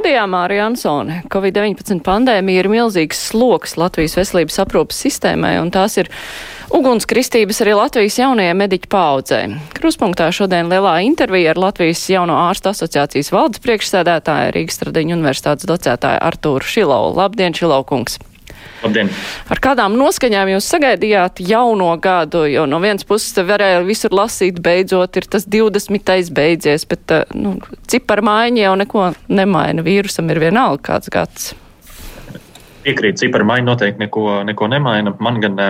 [0.00, 1.18] Studijā Mārija Ansone.
[1.28, 6.08] Covid-19 pandēmija ir milzīgs sloks Latvijas veselības aprūpas sistēmai, un tās ir
[6.72, 9.42] ugunskristības arī Latvijas jaunajai mediķu paudzē.
[9.76, 16.24] Kruspunktā šodien lielā intervija ar Latvijas jauno ārstu asociācijas valdes priekšsēdētāju Rīgas Stradiņu universitātes docētāju
[16.32, 17.12] Artūru Šilovu.
[17.20, 18.16] Labdien, Šilovkungs!
[18.80, 19.10] Labdien!
[19.52, 22.46] Ar kādām noskaņām jūs sagaidījāt jauno gadu?
[22.48, 26.30] Jo no vienas puses varēja visur lasīt, beidzot ir tas 20.
[26.36, 27.58] beidzies, bet eh, nu,
[27.90, 29.84] cipar maiņa jau neko nemaina.
[29.84, 31.50] Vīrusam ir vienalga kāds gads.
[32.80, 35.12] Piekrīt, cipara maiņa noteikti neko, neko nemaina.
[35.20, 35.60] Man gan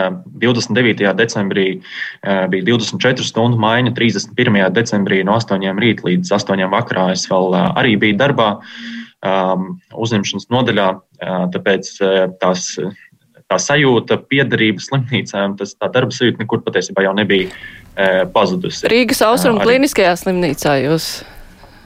[0.45, 1.03] 29.
[1.03, 4.63] Eh, decembrī eh, bija 24 stundu maiņa, 31.
[4.77, 10.89] decembrī no 8 rīta līdz 8 vakarā es vēl arī biju darbā um, uzņemšanas nodaļā.
[11.21, 12.73] Uh, tāpēc uh, tās,
[13.51, 18.89] tā sajūta, piederība slimnīcām, tas tā darba sajūta nekur patiesībā jau nebija uh, pazudusi.
[18.91, 21.11] Rīgas austrumu kliniskajā slimnīcā jūs?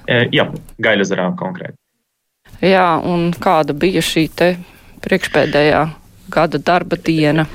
[0.04, 0.44] Jā,
[0.84, 1.78] Gaļazarā konkrēti.
[2.60, 4.48] Jā, un kāda bija šī te
[5.04, 5.80] priekšpēdējā
[6.32, 7.46] gada darba diena?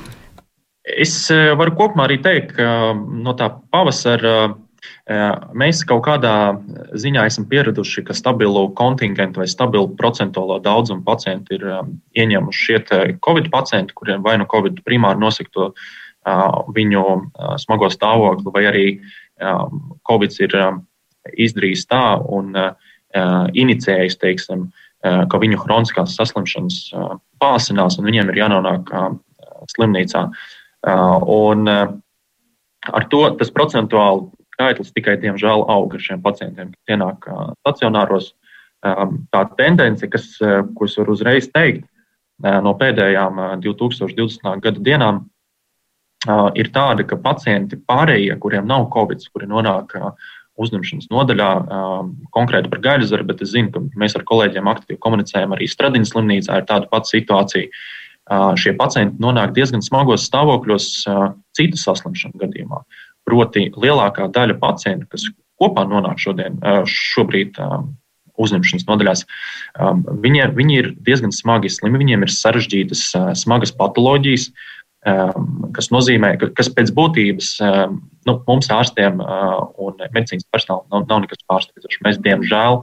[0.90, 4.56] Es varu kopumā arī teikt, ka no tā pavasara
[5.58, 6.34] Mēs kaut kādā
[6.98, 11.66] ziņā esam pieraduši, ka stabilu kontingentu vai stabilu procentuālo daudzumu pacientu ir
[12.20, 12.80] ieņēmuši šie
[13.26, 15.72] covid pacienti, kuriem vai nu covid primāri nosakto
[16.76, 17.06] viņu
[17.64, 18.86] smago stāvokli, vai arī
[20.08, 20.56] covid ir
[21.34, 22.54] izdarījis tā un
[23.58, 24.68] inicējis, teiksim,
[25.02, 26.90] ka viņu hroniskās saslimšanas
[27.42, 28.92] pāsinās un viņiem ir jānonāk
[29.74, 30.28] slimnīcā.
[30.86, 31.72] Un
[32.90, 34.28] ar to tas procentuāli
[34.60, 37.30] skaitlis tikai, diemžēl, aug ar šiem pacientiem, kas ienāk
[37.64, 38.34] stacionāros.
[38.84, 40.36] Tā tendence, kas,
[40.76, 41.88] ko es varu uzreiz teikt,
[42.44, 44.60] no pēdējām 2020.
[44.64, 45.24] gada dienām,
[46.60, 49.96] ir tāda, ka pacienti pārējie, kuriem nav covid, kuri nonāk
[50.60, 51.50] uzņemšanas nodaļā,
[52.36, 56.60] konkrēti par gaļazaru, bet es zinu, ka mēs ar kolēģiem aktīvi komunicējam arī Stradiņas slimnīcā,
[56.60, 57.84] ir tāda pati situācija.
[58.60, 60.90] Šie pacienti nonāk diezgan smagos stāvokļos
[61.58, 62.84] citu saslimšanu gadījumā.
[63.30, 65.28] Proti, lielākā daļa pacientu, kas
[65.60, 66.58] kopā nonāk šodien,
[66.90, 67.60] šobrīd
[68.40, 69.24] uzņemšanas nodaļās,
[70.24, 73.06] viņi, viņi ir diezgan smagi slimi, viņiem ir sarežģītas,
[73.38, 74.50] smagas patoloģijas,
[75.76, 77.52] kas nozīmē, ka kas pēc būtības
[78.28, 82.02] nu, mums ārstiem un medicīnas personālam nav, nav nekas pārsteidzošs.
[82.08, 82.82] Mēs, diemžēl,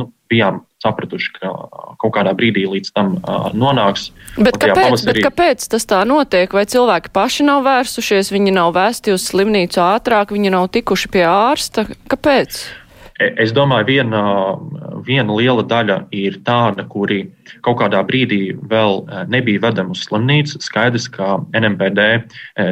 [0.00, 1.52] nu, bijām sapratuši, ka
[2.00, 4.10] kaut kādā brīdī līdz tam uh, nonāks.
[4.38, 5.20] Bet kāpēc, pavasarī...
[5.20, 6.52] bet kāpēc tas tā notiek?
[6.56, 11.26] Vai cilvēki paši nav vērsušies, viņi nav vēsti uz slimnīcu ātrāk, viņi nav tikuši pie
[11.28, 11.84] ārsta?
[12.10, 12.62] Kāpēc?
[13.20, 14.22] E, es domāju, viena,
[15.04, 17.20] viena liela daļa ir tāda, kuri
[17.66, 20.60] kaut kādā brīdī vēl e, nebija vedami uz slimnīcu.
[20.64, 22.20] Skaidrs, ka NMPD e,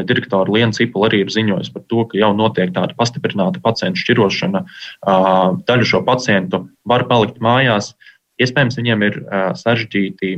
[0.09, 4.65] direktora Liena Cipula arī ir ziņojusi par to, ka jau notiek tāda pastiprināta pacientu šķirošana.
[5.69, 7.93] Daļa šo pacientu var palikt mājās.
[8.41, 9.19] Iespējams, viņiem ir
[9.59, 10.37] sarežģīti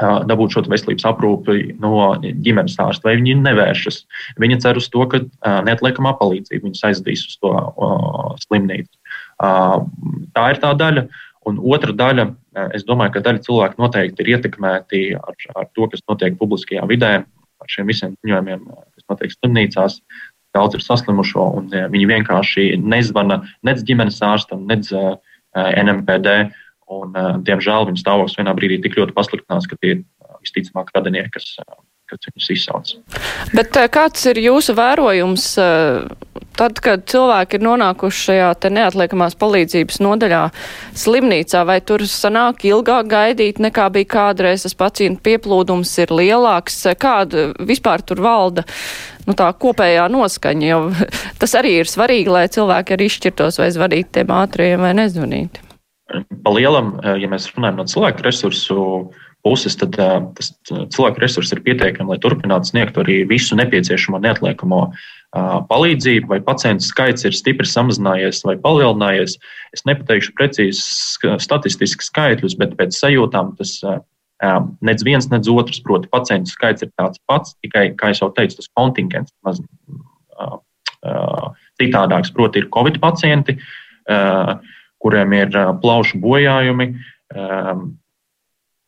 [0.00, 3.98] dabūt šo veselības aprūpi no ģimenes ārsta, vai viņi nevēršas.
[4.40, 5.20] Viņi cer uz to, ka
[5.66, 7.52] neatliekamā palīdzība viņus aizdīs uz to
[8.46, 9.01] slimnīcu.
[9.42, 11.06] Tā ir tā daļa.
[11.50, 12.28] Un otra daļa,
[12.76, 17.16] es domāju, ka daļa cilvēku noteikti ir ietekmēti ar, ar to, kas notiek publiskajā vidē,
[17.26, 19.98] ar šiem visiem ziņojumiem, kas notiek slimnīcās.
[20.54, 24.90] Daudz ir saslimušo, un viņi vienkārši nezvana nec ģimenes ārstam, nec
[25.56, 26.36] NMPD.
[26.92, 27.16] Un,
[27.46, 30.02] diemžēl viņu stāvoklis vienā brīdī tik ļoti pasliktinās, ka tie ir
[30.44, 31.54] visticamāk radinieki, kas,
[32.12, 32.92] kas viņus izsauc.
[33.56, 35.48] Bet kāds ir jūsu vērojums
[36.58, 40.42] tad, kad cilvēki ir nonākuši šajā te neatliekamās palīdzības nodaļā
[40.98, 47.50] slimnīcā, vai tur sanāk ilgāk gaidīt nekā bija kādreiz, tas pacientu pieplūdums ir lielāks, kāda
[47.60, 48.66] vispār tur valda
[49.26, 50.80] nu, tā kopējā noskaņa, jo
[51.40, 55.62] tas arī ir svarīgi, lai cilvēki arī izšķirtos vai zvanīt tiem ātriem vai nezvanīt.
[56.44, 58.82] Pa lielam, ja mēs runājam no cilvēku resursu
[59.42, 65.12] puses, tad tas cilvēku resursi ir pietiekami, lai turpinātu sniegt arī visu nepieciešamo neatliekamo uh,
[65.32, 69.38] palīdzību, vai pacientu skaits ir stipri samazinājies vai palielinājies.
[69.72, 70.82] Es nepateikšu precīzi
[71.40, 73.78] statistiski skaitļus, bet pēc sajūtām tas
[74.82, 78.70] nec viens, nec otrs, proti, pacientu skaits ir tāds pats, tikai, kā jau teicu, tas
[78.76, 79.62] kontingents maz
[81.80, 82.32] citādāks.
[82.34, 83.56] Proti, ir covid pacienti,
[85.02, 86.92] kuriem ir plaušu bojājumi,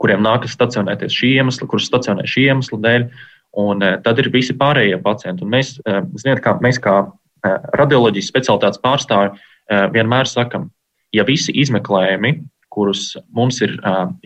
[0.00, 3.06] kuriem nākas stacionēties šī iemesla, kurus stacionē šī iemesla dēļ.
[3.64, 5.44] Un tad ir visi pārējie pacienti.
[5.46, 5.76] Un mēs,
[6.18, 7.04] ziniet, kā, mēs kā
[7.78, 9.38] radioloģijas specialitātes pārstāvi
[9.94, 10.68] vienmēr sakam,
[11.14, 12.34] ja visi izmeklējumi,
[12.74, 13.76] kurus mums ir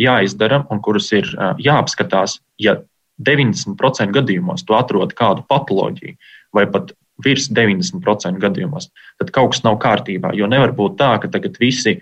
[0.01, 1.29] jāizdara un kurus ir
[1.61, 2.79] jāapskatās, ja
[3.21, 6.17] 90% gadījumos tu atrod kādu patoloģiju
[6.57, 10.33] vai pat virs 90% gadījumos, tad kaut kas nav kārtībā.
[10.39, 11.99] Jo nevar būt tā, ka tagad visi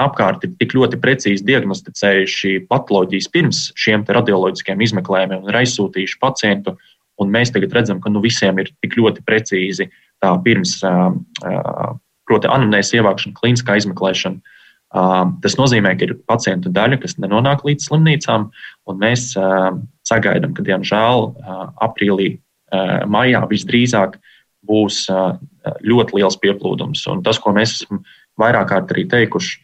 [0.00, 6.76] apkārt ir tik ļoti precīzi diagnosticējuši patoloģijas pirms šiem radioloģiskiem izmeklējumiem un ir aizsūtījuši pacientu.
[7.20, 9.88] Un mēs tagad redzam, ka nu, visiem ir tik ļoti precīzi
[10.22, 10.78] tā pirms,
[12.28, 14.58] proti, anamnēs ievākšana, klīniskā izmeklēšana.
[15.44, 18.48] Tas nozīmē, ka ir pacientu daļa, kas nenonāk līdz slimnīcām,
[18.88, 19.30] un mēs
[20.08, 21.28] sagaidām, ka, diemžēl,
[21.84, 22.34] aprīlī,
[23.12, 24.18] maijā visdrīzāk
[24.68, 25.04] būs
[25.82, 27.04] ļoti liels pieplūdums.
[27.12, 28.02] Un tas, ko mēs esam
[28.40, 29.58] vairāk kārt arī teikuši,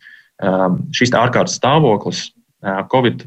[0.94, 2.28] šis ārkārtas stāvoklis,
[2.92, 3.24] Covid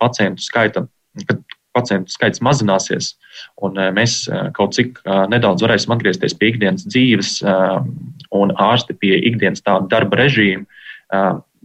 [0.00, 0.86] pacientu skaita,
[1.28, 1.42] kad
[1.74, 3.14] pacientu skaits mazināsies,
[3.62, 4.24] un mēs
[4.54, 5.00] kaut cik
[5.30, 7.36] nedaudz varēsim atgriezties pie ikdienas dzīves
[8.34, 10.66] un ārsti pie ikdienas tāda darba režīma,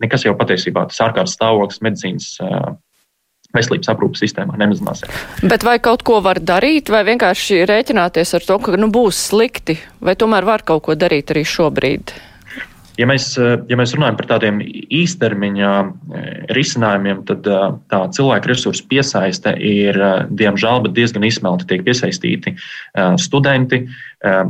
[0.01, 2.31] nekas jau patiesībā tas ārkārtas stāvoklis medicīnas
[3.55, 5.09] veselības aprūpas sistēmā nemazināsies.
[5.49, 9.79] Bet vai kaut ko var darīt, vai vienkārši rēķināties ar to, ka nu, būs slikti,
[10.03, 12.13] vai tomēr var kaut ko darīt arī šobrīd?
[12.99, 15.69] Ja mēs, ja mēs runājam par tādiem īstermiņa
[16.51, 17.47] risinājumiem, tad
[17.87, 19.95] tā cilvēka resursu piesaiste ir
[20.35, 21.63] diemžēl diezgan izsmelta.
[21.69, 22.57] Tiek piesaistīti
[23.23, 23.85] studenti.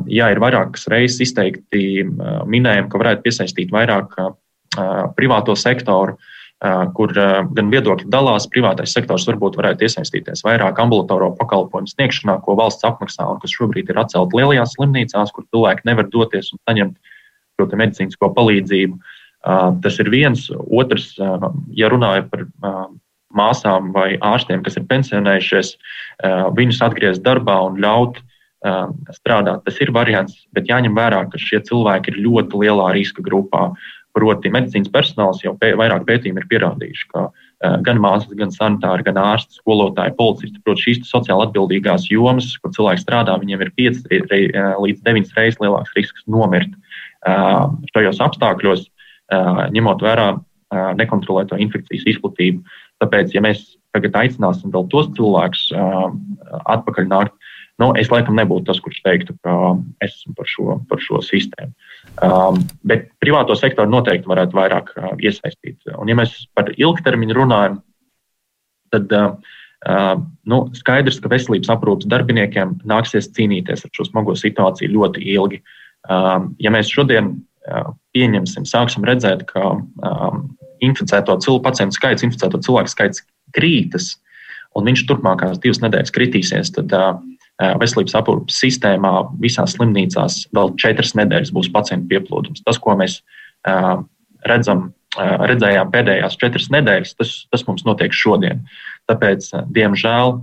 [0.10, 4.18] Jā, ir vairākas reizes izteikti minējumi, ka varētu piesaistīt vairāk
[5.13, 6.18] privāto sektoru,
[6.96, 8.50] kur gan viedokļi dalās.
[8.52, 13.92] Privātais sektors varbūt varētu iesaistīties vairāk ambulatorā pakalpojumu sniegšanā, ko valsts apmaksā un kas šobrīd
[13.92, 16.98] ir atcelt lielajās slimnīcās, kur cilvēki nevar doties un saņemt
[17.60, 19.00] šo medicīnisko palīdzību.
[19.84, 20.50] Tas ir viens.
[20.52, 21.14] Otrs,
[21.76, 22.44] ja runāja par
[23.36, 25.78] māsām vai ārstiem, kas ir pensionējušies,
[26.58, 28.20] viņus atgriezt darbā un ļaut
[29.16, 29.64] strādāt.
[29.64, 33.70] Tas ir variants, bet jāņem vērā, ka šie cilvēki ir ļoti lielā riska grupā.
[34.18, 39.06] Proti, medicīnas personāls jau pē, vairāk pētījumi ir pierādījuši, ka uh, gan māsas, gan sanitāri,
[39.06, 44.10] gan ārsti, skolotāji, policisti, proti, šīs sociāli atbildīgās jomas, kur cilvēki strādā, viņiem ir 5
[44.32, 44.42] re,
[44.82, 48.88] līdz 9 reizes lielāks risks nomirt uh, šajos apstākļos,
[49.30, 50.32] ņemot vērā
[50.98, 52.64] nekontrolēto infekcijas izplatību.
[53.02, 53.62] Tāpēc, ja mēs
[53.96, 55.70] tagad aicināsim vēl tos cilvēkus
[56.70, 57.36] atpakaļ nākt,
[57.82, 59.56] nu, es laikam nebūtu tas, kurš teiktu, ka
[60.06, 61.74] esmu par šo, par šo sistēmu.
[62.19, 65.78] Um, bet privāto sektoru noteikti varētu vairāk uh, iesaistīt.
[65.96, 67.78] Un, ja mēs par ilgtermiņu runājam,
[68.92, 69.54] tad uh,
[69.88, 70.16] uh,
[70.51, 75.62] nu, skaidrs, ka veselības aprūpas darbiniekiem nāksies cīnīties ar šo smago situāciju ļoti ilgi.
[76.10, 77.38] Um, ja mēs šodien
[78.16, 80.46] pieņemsim, sāksim redzēt, ka um,
[80.84, 83.24] inficēto cilvēku pacientu skaits, inficēto cilvēku skaits
[83.56, 84.13] krītas,
[84.78, 87.19] un viņš turpmākās divas nedēļas kritīsies, tad uh,
[87.60, 92.64] veselības aprūpas sistēmā visās slimnīcās vēl četras nedēļas būs pacientu pieplūdums.
[92.66, 93.20] Tas, ko mēs
[94.48, 98.64] redzam, redzējām pēdējās četras nedēļas, tas, tas mums notiek šodien.
[99.12, 100.38] Tāpēc, diemžēl,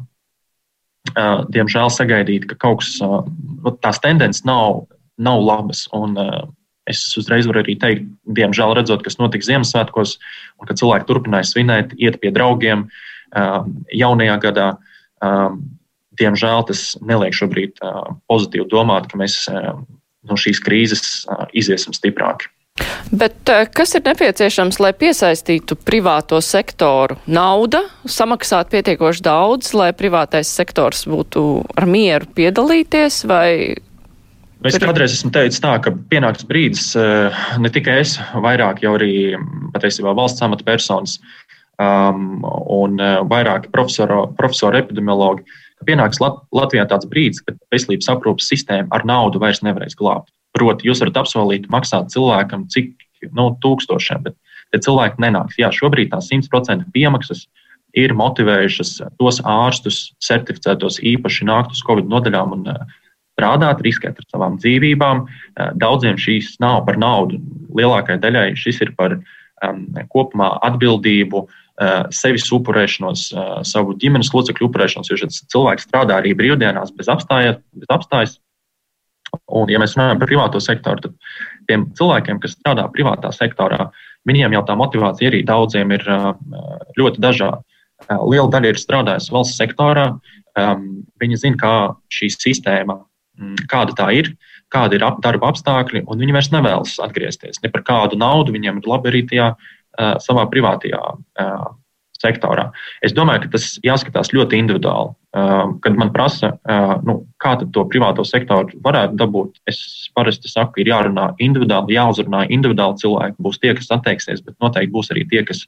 [1.54, 4.84] diemžēl sagaidīt, ka kaut kas, nu, tās tendences nav,
[5.16, 5.86] nav labas.
[5.96, 6.20] Un,
[6.86, 10.12] Es uzreiz varu arī teikt, diemžēl redzot, kas notika Ziemassvētkos,
[10.62, 12.84] un kad cilvēki turpināja svinēt, iet pie draugiem
[13.90, 14.68] jaunajā gadā
[16.20, 17.80] diemžēl tas neliek šobrīd
[18.30, 19.46] pozitīvi domāt, ka mēs
[20.26, 21.24] no šīs krīzes
[21.56, 22.50] iziesim stiprāki.
[23.08, 27.16] Bet kas ir nepieciešams, lai piesaistītu privāto sektoru?
[27.24, 31.46] Nauda, samaksāt pietiekoši daudz, lai privātais sektors būtu
[31.78, 33.76] ar mieru piedalīties, vai
[34.64, 36.88] Es kādreiz esmu teicis tā, ka pienāks brīdis,
[37.60, 39.36] ne tikai es, vairāk jau arī
[39.74, 41.18] patiesībā valsts amatpersonas
[41.78, 42.40] um,
[42.72, 42.96] un
[43.30, 45.44] vairāki profesori, profesori epidemiologi
[45.78, 50.32] ka pienāks Lat Latvijā tāds brīdis, kad veselības aprūpas sistēma ar naudu vairs nevarēs glābt.
[50.56, 52.94] Proti, jūs varat apsolīt maksāt cilvēkam cik
[53.36, 54.36] nu, tūkstošiem, bet
[54.72, 55.58] tie cilvēki nenāks.
[55.60, 57.44] Jā, šobrīd tās 100% piemaksas
[57.96, 62.96] ir motivējušas tos ārstus, certificētos īpaši nākt uz Covid nodaļām un uh,
[63.36, 65.24] strādāt, riskēt ar savām dzīvībām.
[65.24, 67.40] Uh, daudziem šīs nav par naudu.
[67.76, 71.65] Lielākajai daļai šis ir par um, kopumā atbildību, uh, Eh,
[72.14, 73.28] sevis upurēšanos,
[73.68, 78.36] savu ģimenes locekļu upurēšanos, jo šis cilvēks strādā arī brīvdienās bez, apstājas, bez apstājas.
[79.52, 83.90] Un, ja mēs runājam par privāto sektoru, tad tiem cilvēkiem, kas strādā privātā sektorā,
[84.28, 86.06] viņiem jau tā motivācija arī daudziem ir
[86.98, 87.60] ļoti dažāda.
[88.06, 90.08] Liela daļa ir strādājusi valsts sektorā.
[91.20, 91.74] Viņi zina, kā
[92.12, 92.98] šī sistēma,
[93.36, 94.32] mm, kāda tā ir,
[94.72, 97.60] kādi ir darba apstākļi, un viņi vairs nevēlas atgriezties.
[97.62, 99.50] Ne par kādu naudu viņiem ir labi arī tajā
[100.22, 101.02] savā privātajā
[102.16, 102.70] sektorā.
[103.04, 105.12] Es domāju, ka tas jāskatās ļoti individuāli.
[105.84, 106.54] Kad man prasa,
[107.04, 109.80] nu, kā to privāto sektoru varētu dabūt, es
[110.16, 113.36] parasti saku, ir jārunā individuāli, jāuzrunā individuāli cilvēki.
[113.44, 115.66] Būs tie, kas atteiksies, bet noteikti būs arī tie, kas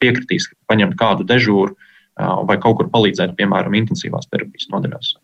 [0.00, 1.76] piekritīs paņemt kādu dežūru
[2.48, 5.16] vai kaut kur palīdzēt, piemēram, intensīvās terapijas nodaļās.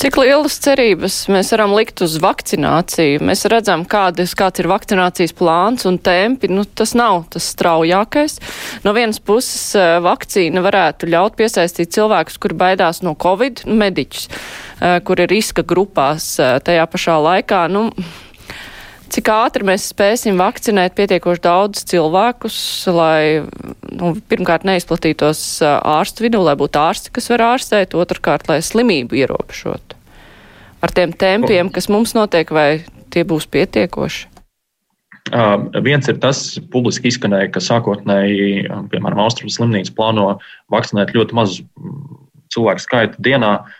[0.00, 3.20] Cik lielas cerības mēs varam likt uz vakcināciju?
[3.26, 6.50] Mēs redzam, kādas, kāds ir vakcinācijas plāns un tempi.
[6.50, 8.38] Nu, tas nav tas straujākais.
[8.86, 14.28] No vienas puses, eh, vakcīna varētu ļaut piesaistīt cilvēkus, kuri baidās no covid, nu, mediķus,
[14.80, 17.68] eh, kur ir riska grupās eh, tajā pašā laikā.
[17.70, 17.90] Nu,
[19.12, 22.56] cik ātri mēs spēsim vakcinēt pietiekoši daudz cilvēkus,
[22.92, 23.44] lai
[23.92, 29.98] nu, pirmkārt neizplatītos ārstu vidū, lai būtu ārsti, kas var ārstēt, otrkārt, lai slimību ierobežotu.
[30.82, 32.82] Ar tiem tempiem, kas mums notiek, vai
[33.14, 34.28] tie būs pietiekoši?
[35.30, 40.26] Uh, viens ir tas, kas publiski izskanēja, ka sākotnēji, piemēram, Austrijas slimnīca plāno
[40.72, 41.62] vakcinēt ļoti mazu
[42.50, 43.52] cilvēku skaitu dienā.
[43.60, 43.78] Uh,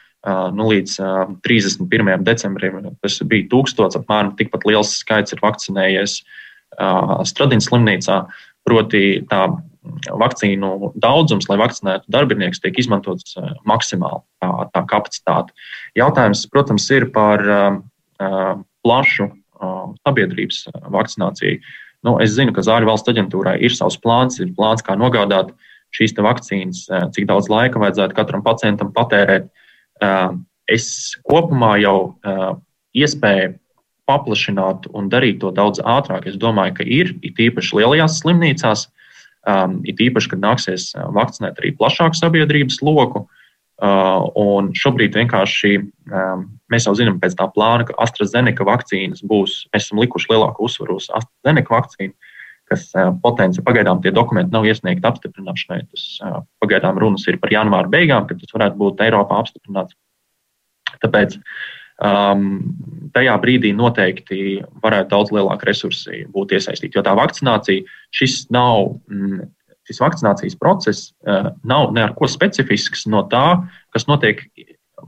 [0.54, 0.96] nu, līdz
[1.42, 2.12] 31.
[2.22, 6.20] decembrim tas bija tūkstots, apmēram tikpat liels skaits ir vakcinējies
[7.28, 8.22] Stradīnas slimnīcā.
[8.62, 9.48] Proti, tā
[10.06, 13.34] vakcīnu daudzums, lai vakcinētu darbiniekus, tiek izmantots
[13.66, 15.50] maksimāli tā, tā kapacitāte.
[15.98, 17.42] Jautājums, protams, ir par
[18.86, 19.26] plašu
[20.06, 21.58] sabiedrības vakcināciju.
[22.06, 25.50] Nu, es zinu, ka Zāļu valsts aģentūrai ir savs plāns, ir plāns, kā nogādāt
[25.94, 29.50] šīs vakcīnas, cik daudz laika vajadzētu katram pacientam patērēt.
[29.50, 29.61] Uh,
[30.70, 30.86] es
[31.28, 31.96] kopumā jau
[32.96, 33.56] iespēju
[34.08, 36.26] paplašināt un darīt to daudz ātrāk.
[36.26, 38.88] Es domāju, ka ir it īpaši lielajās slimnīcās,
[39.88, 43.26] it īpaši, kad nāksies vakcinēt arī plašāku sabiedrības loku.
[44.38, 45.72] Un šobrīd vienkārši
[46.70, 51.00] mēs jau zinām pēc tā plāna, ka AstraZeneca vakcīnas būs, mēs esam likuši lielāku uzsvaru
[51.00, 52.14] uz AstraZeneca vakcīnu
[52.72, 52.88] kas
[53.22, 55.84] potenciāli pagaidām tie dokumenti nav iesniegti apstiprināšanai.
[55.92, 56.06] Tas
[56.62, 59.96] pagaidām runas ir par janvāra beigām, kad tas varētu būt Eiropā apstiprināts.
[61.02, 61.38] Tāpēc
[62.02, 62.44] um,
[63.14, 66.98] tajā brīdī noteikti varētu daudz lielāka resursi būt iesaistīti.
[66.98, 68.94] Jo tā vakcinācija, šis nav.
[69.10, 69.50] Mm,
[69.82, 74.44] Šis vakcinācijas process uh, nav neko specifisks no tā, kas notiek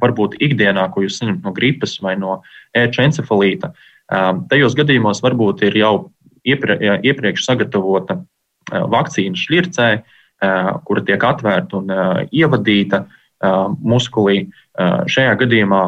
[0.03, 2.41] varbūt ikdienā, ko jūs saņemat no gripas vai no
[2.75, 3.71] ērča encefalīta.
[4.11, 5.93] Um, tajos gadījumos varbūt ir jau
[6.47, 8.21] iepre, iepriekš sagatavota
[8.71, 9.89] vakcīna šķircē,
[10.85, 11.93] kura tiek atvērta un
[12.33, 13.05] ievadīta
[13.85, 14.49] muskulī.
[15.11, 15.83] Šajā gadījumā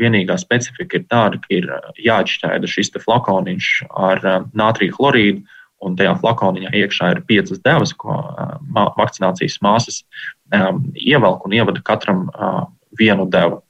[0.00, 1.66] vienīgā specifika ir tāda, ka ir
[2.00, 4.22] jāatšķaida šis flakoniņš ar
[4.56, 5.42] nātrija chlorīdu,
[5.80, 8.16] un tajā flakoniņā iekšā ir piecas devas, ko
[8.98, 10.02] vakcinācijas māsas
[10.94, 12.28] ievelk un ievada katram
[12.98, 13.62] vienu devu.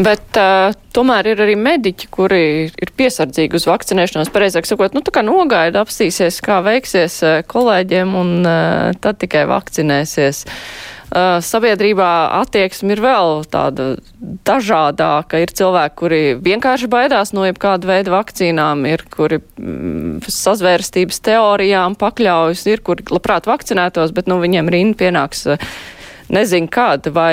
[0.00, 4.30] Bet uh, tomēr ir arī mediķi, kuri ir piesardzīgi uz vakcinēšanos.
[4.32, 9.44] Pareizāk sakot, nu tā kā nogaida, apstīsies, kā veiksies uh, kolēģiem, un uh, tad tikai
[9.50, 10.46] vakcinēsies.
[11.10, 13.88] Uh, sabiedrībā attieksme ir vēl tāda
[14.46, 15.40] dažādāka.
[15.42, 22.62] Ir cilvēki, kuri vienkārši baidās no jebkāda veida vakcīnām, ir kuri mm, sazvērstības teorijām pakļaujas,
[22.70, 25.70] ir kuri labprāt vakcinētos, bet nu, viņiem rinda pienāks uh,
[26.30, 27.32] nezinu kāda vai.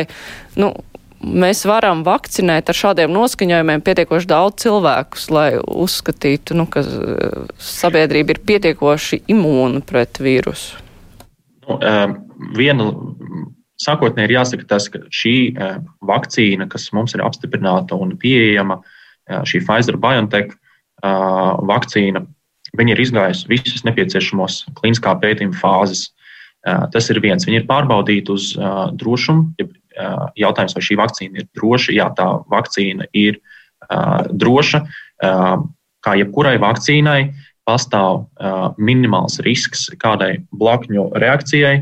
[0.57, 0.73] Nu,
[1.21, 8.35] mēs varam vakcinēt ar šādiem noskaņojumiem pietiekoši daudz cilvēkus, lai uzskatītu, nu, ka eh, sabiedrība
[8.35, 10.83] ir pietiekoši imūna pret vīrusu?
[11.67, 11.79] Nu,
[12.55, 12.85] viena
[13.81, 15.35] sākotnēji ir jāsaka tas, ka šī
[16.07, 18.79] vakcīna, kas mums ir apstiprināta un pieejama,
[19.27, 20.55] šī Pfizer BioNTech
[21.67, 22.23] vakcīna,
[22.77, 26.07] viņa ir izgājusi visus nepieciešamos klīniskā pētījuma fāzes.
[26.63, 27.45] Tas ir viens.
[27.47, 28.49] Viņa ir pārbaudīta uz
[28.99, 29.53] drošumu,
[30.37, 31.95] jautājums, vai šī vakcīna ir droša.
[31.97, 33.39] Jā, tā vakcīna ir
[34.31, 34.83] droša.
[36.05, 37.21] Kā jebkurai vakcīnai,
[37.67, 38.27] pastāv
[38.79, 41.81] minimāls risks kādai blakņu reakcijai,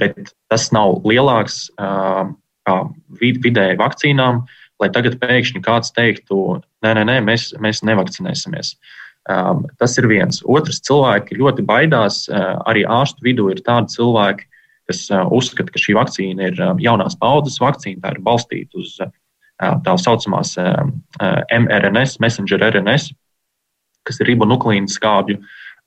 [0.00, 2.76] bet tas nav lielāks kā
[3.20, 4.42] vidēji vakcīnām,
[4.80, 8.74] lai tagad pēkšņi kāds teiktu, nē, nē, nē mēs, mēs nevakcinēsimies.
[9.78, 10.40] Tas ir viens.
[10.48, 12.24] Otrs, cilvēki ļoti baidās.
[12.66, 14.48] Arī ārstu vidū ir tādi cilvēki,
[14.90, 18.96] kas uzskata, ka šī vakcīna ir jaunās paudzes vakcīna, tā ir balstīta uz
[19.60, 23.10] tā saucamās mRNS, messenger RNS,
[24.08, 25.40] kas ir ribonuklīna skābju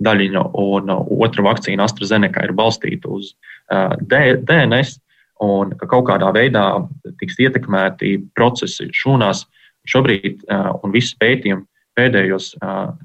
[0.03, 3.33] daļiņa, un otra vakcīna AstraZeneca ir balstīta uz
[3.69, 4.97] DNS,
[5.43, 6.65] un ka kaut kādā veidā
[7.19, 9.45] tiks ietekmēti procesi šūnās.
[9.89, 10.45] Šobrīd,
[10.79, 11.65] un viss pētījumi
[11.97, 12.53] pēdējos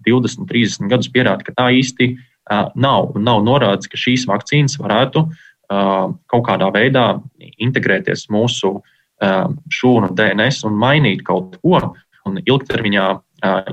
[0.07, 2.13] 20, 30 gadus pierāda, ka tā īsti
[2.79, 3.17] nav.
[3.19, 7.07] Nav norādīts, ka šīs vakcīnas varētu uh, kaut kādā veidā
[7.61, 8.79] integrēties mūsu
[9.21, 11.81] šūnu DNS un mainīt kaut ko
[12.29, 13.07] un ilgtermiņā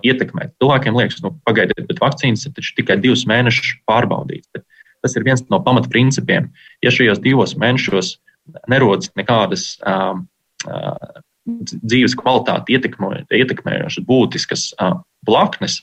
[0.06, 0.54] ietekmēt.
[0.62, 4.66] Cilvēkiem liekas, nu, pagaidiet, bet vakcīnas ir tikai divus mēnešus pārbaudītas.
[5.06, 6.50] Tas ir viens no pamatprincipiem.
[6.84, 8.16] Ja šajos divos mēnešos
[8.72, 10.18] nerodas nekādas uh,
[10.66, 15.80] uh, dzīves kvalitāti ietekmējošas būtiskas uh, blaknes,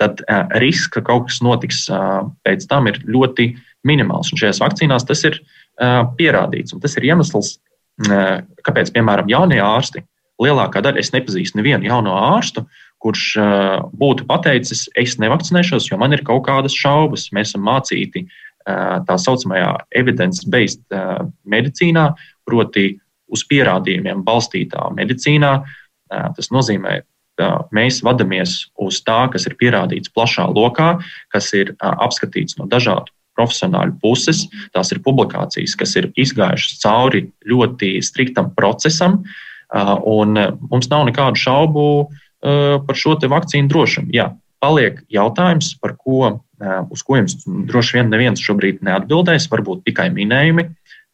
[0.00, 3.52] tad uh, risks, ka kaut kas notiks uh, pēc tam, ir ļoti
[3.88, 4.32] minimāls.
[4.32, 6.74] Un šajās vakcīnās tas ir uh, pierādīts.
[6.82, 7.56] Tas ir iemesls,
[8.08, 10.04] uh, kāpēc, piemēram, jaunie ārsti,
[10.42, 12.64] lielākā daļa, es nepazīstu nevienu jauno ārstu,
[13.04, 17.28] kurš uh, būtu pateicis, es nevakcinēšos, jo man ir kaut kādas šaubas.
[17.36, 18.26] Mēs esam mācīti
[18.64, 20.94] tā saucamajā evidence-based
[21.52, 22.04] medicīnā,
[22.48, 22.94] proti,
[23.28, 25.50] uz pierādījumiem balstītā medicīnā.
[26.08, 26.94] Tas nozīmē,
[27.76, 30.94] mēs vadāmies uz tā, kas ir pierādīts plašā lokā,
[31.34, 34.44] kas ir apskatīts no dažādu profesionāļu puses.
[34.74, 39.22] Tās ir publikācijas, kas ir izgājušas cauri ļoti striktam procesam,
[39.74, 40.38] un
[40.70, 41.86] mums nav nekādu šaubu
[42.40, 44.12] par šo vakcīnu drošumu.
[44.14, 44.30] Jā,
[44.62, 46.40] paliek jautājums, par ko,
[46.92, 50.68] uz ko jums droši vien neviens šobrīd neatbildēs, varbūt tikai minējumi,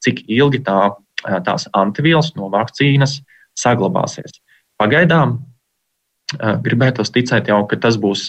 [0.05, 3.19] cik ilgi tā tās antivielas no vakcīnas
[3.59, 4.39] saglabāsies.
[4.81, 5.39] Pagaidām
[6.65, 8.29] gribētos ticēt jau, ka tas būs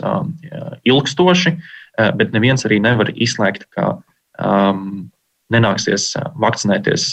[0.88, 1.54] ilgstoši,
[1.98, 3.98] bet neviens arī nevar izslēgt, ka
[4.40, 5.10] um,
[5.52, 7.12] nenāksies vakcinēties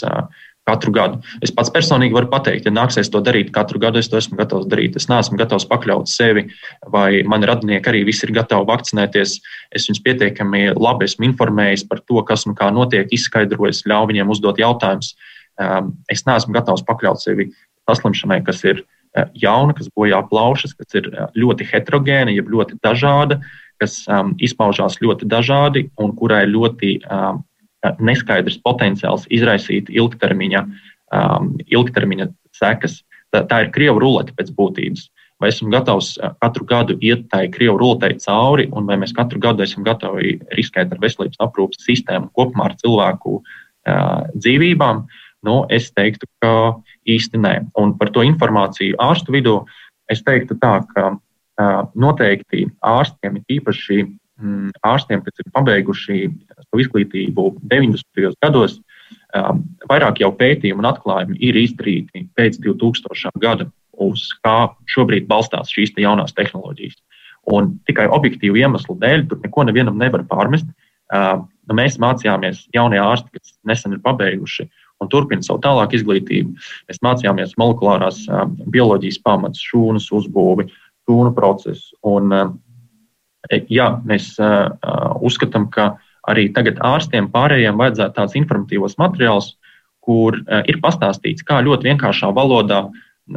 [0.69, 1.19] katru gadu.
[1.45, 4.67] Es pats personīgi varu pateikt, ja nāksies to darīt katru gadu, es to esmu gatavs
[4.69, 4.97] darīt.
[4.99, 6.45] Es neesmu gatavs pakļaut sevi,
[6.93, 9.37] vai mani radinieki arī visi ir gatavi vakcinēties.
[9.75, 14.35] Es viņus pietiekami labi esmu informējis par to, kas un kā notiek, izskaidrojis, ļauju viņiem
[14.35, 15.15] uzdot jautājumus.
[15.59, 17.49] Um, es neesmu gatavs pakļaut sevi
[17.89, 22.79] saslimšanai, kas ir uh, jauna, kas bojā plaušas, kas ir uh, ļoti heterogēna, jeb ļoti
[22.85, 23.41] dažāda,
[23.81, 27.43] kas um, izpaužās ļoti dažādi un kurai ļoti um,
[28.03, 30.65] neskaidrs potenciāls izraisīt ilgtermiņa,
[31.15, 33.01] um, ilgtermiņa sekas.
[33.29, 35.07] Tā, tā ir krievu rulete pēc būtības.
[35.39, 39.39] Vai esmu gatavs uh, katru gadu iet tai krievu ruletei cauri, un vai mēs katru
[39.43, 45.05] gadu esam gatavi riskēt ar veselības aprūpas sistēmu kopumā ar cilvēku uh, dzīvībām?
[45.47, 46.75] Nu, es teiktu, ka
[47.07, 47.53] īsti nē.
[47.79, 49.61] Un par to informāciju ārstu vidū
[50.11, 51.13] es teiktu tā, ka
[51.99, 56.21] noteikti ārstiem, īpaši mm, ārstiem, kas ir pabeiguši
[56.55, 58.31] savu izglītību 90.
[58.43, 58.79] gados,
[59.89, 63.31] vairāk jau pētījumu un atklājumu ir izdarīti pēc 2000.
[63.43, 66.95] gada, uz kā šobrīd balstās šīs te jaunās tehnoloģijas.
[67.51, 70.67] Un tikai objektīvu iemeslu dēļ tur neko nevienam nevar pārmest.
[71.09, 71.41] Uh,
[71.73, 74.67] mēs mācījāmies jaunie ārsti, kas nesen ir pabeiguši
[74.99, 76.55] un turpina savu tālāku izglītību.
[76.89, 78.25] Mēs mācījāmies molekulārās
[78.73, 80.67] bioloģijas pamatus, šūnas uzbūvi,
[81.09, 81.97] šūnu procesu.
[82.05, 82.29] Un,
[83.73, 84.35] jā, mēs
[85.25, 85.95] uzskatām, ka
[86.29, 89.55] arī tagad ārstiem pārējiem vajadzētu tāds informatīvos materiāls,
[90.05, 90.37] kur
[90.69, 92.85] ir pastāstīts, kā ļoti vienkāršā valodā,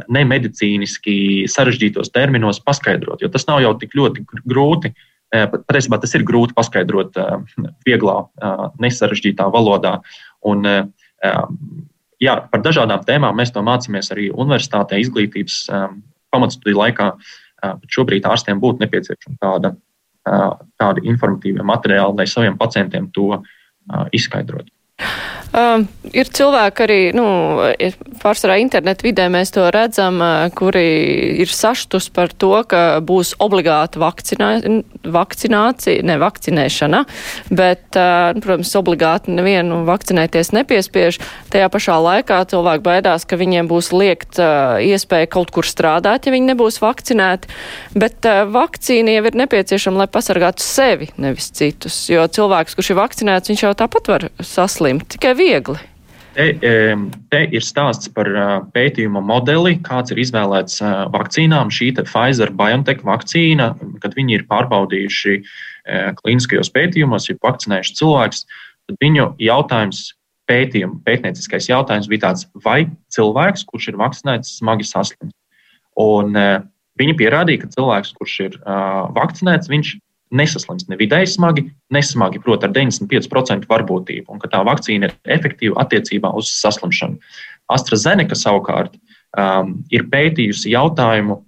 [0.09, 4.93] nemedicīniski sarežģītos terminos paskaidrot, jo tas nav jau tik ļoti grūti.
[5.33, 7.17] Patiesībā tas ir grūti paskaidrot
[7.85, 8.15] vieglā,
[8.81, 9.99] nesarežģītā valodā.
[10.49, 10.65] Un,
[12.21, 15.63] jā, par dažādām tēmām mēs to mācāmies arī universitātē, izglītības
[16.33, 17.11] pamatstudiju laikā.
[17.63, 19.73] Bet šobrīd ārstiem būtu nepieciešama tāda,
[20.79, 23.41] tāda informatīva materiāla, lai saviem pacientiem to
[24.15, 24.71] izskaidrotu.
[25.53, 25.83] Uh,
[26.17, 27.23] ir cilvēki arī, nu,
[28.23, 30.81] pārsvarā internetu vidē mēs to redzam, uh, kuri
[31.43, 34.47] ir saštus par to, ka būs obligāta vakcinā,
[35.05, 37.03] vakcinācija, ne vakcinēšana,
[37.53, 41.19] bet, uh, protams, obligāti nevienu vakcinēties nepiespiež.
[41.53, 46.33] Tajā pašā laikā cilvēki baidās, ka viņiem būs liekt uh, iespēja kaut kur strādāt, ja
[46.33, 47.53] viņi nebūs vakcinēti,
[47.93, 53.01] bet uh, vakcīna jau ir nepieciešama, lai pasargātu sevi, nevis citus, jo cilvēks, kurš ir
[53.03, 55.05] vakcinēts, viņš jau tāpat var saslimt.
[55.13, 55.81] Tikai viegli.
[56.33, 56.47] Te,
[57.29, 58.25] te ir stāsts par
[58.73, 60.79] pētījuma modeli, kāds ir izvēlēts
[61.13, 61.69] vakcīnām.
[61.69, 63.67] Šī Pfizer BioNTech vakcīna,
[64.01, 65.35] kad viņi ir pārbaudījuši
[66.17, 68.47] klīniskajos pētījumos, ir vakcinējuši cilvēkus,
[68.89, 70.01] tad viņu jautājums,
[70.49, 75.35] pētījuma, pētnieciskais jautājums bija tāds, vai cilvēks, kurš ir vakcinēts, smagi saslims.
[76.01, 76.33] Un
[76.99, 78.57] viņi pierādīja, ka cilvēks, kurš ir
[79.15, 79.93] vakcinēts, viņš
[80.35, 85.37] nesaslims ne vidēji smagi, ne smagi, proti, ar 95% varbūtību, un ka tā vakcīna ir
[85.37, 87.19] efektīva attiecībā uz saslimšanu.
[87.73, 91.39] AstraZeneca savukārt um, ir pētījusi jautājumu,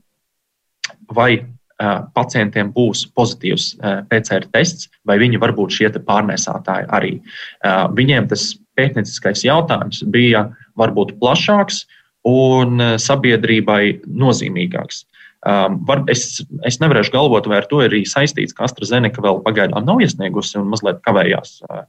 [1.16, 7.18] vai uh, pacientiem būs pozitīvs uh, PCR tests, vai viņi var būt šie pārnēsātāji arī.
[7.66, 10.48] Uh, viņiem tas pētnieciskais jautājums bija
[10.80, 11.84] varbūt plašāks
[12.26, 15.06] un uh, sabiedrībai nozīmīgāks.
[15.46, 19.86] Um, var, es, es nevarēšu galvot, vai ar to ir saistīts, ka AstraZeneca vēl pagaidām
[19.86, 21.84] nav iesniegusi un mazliet kavējās uh,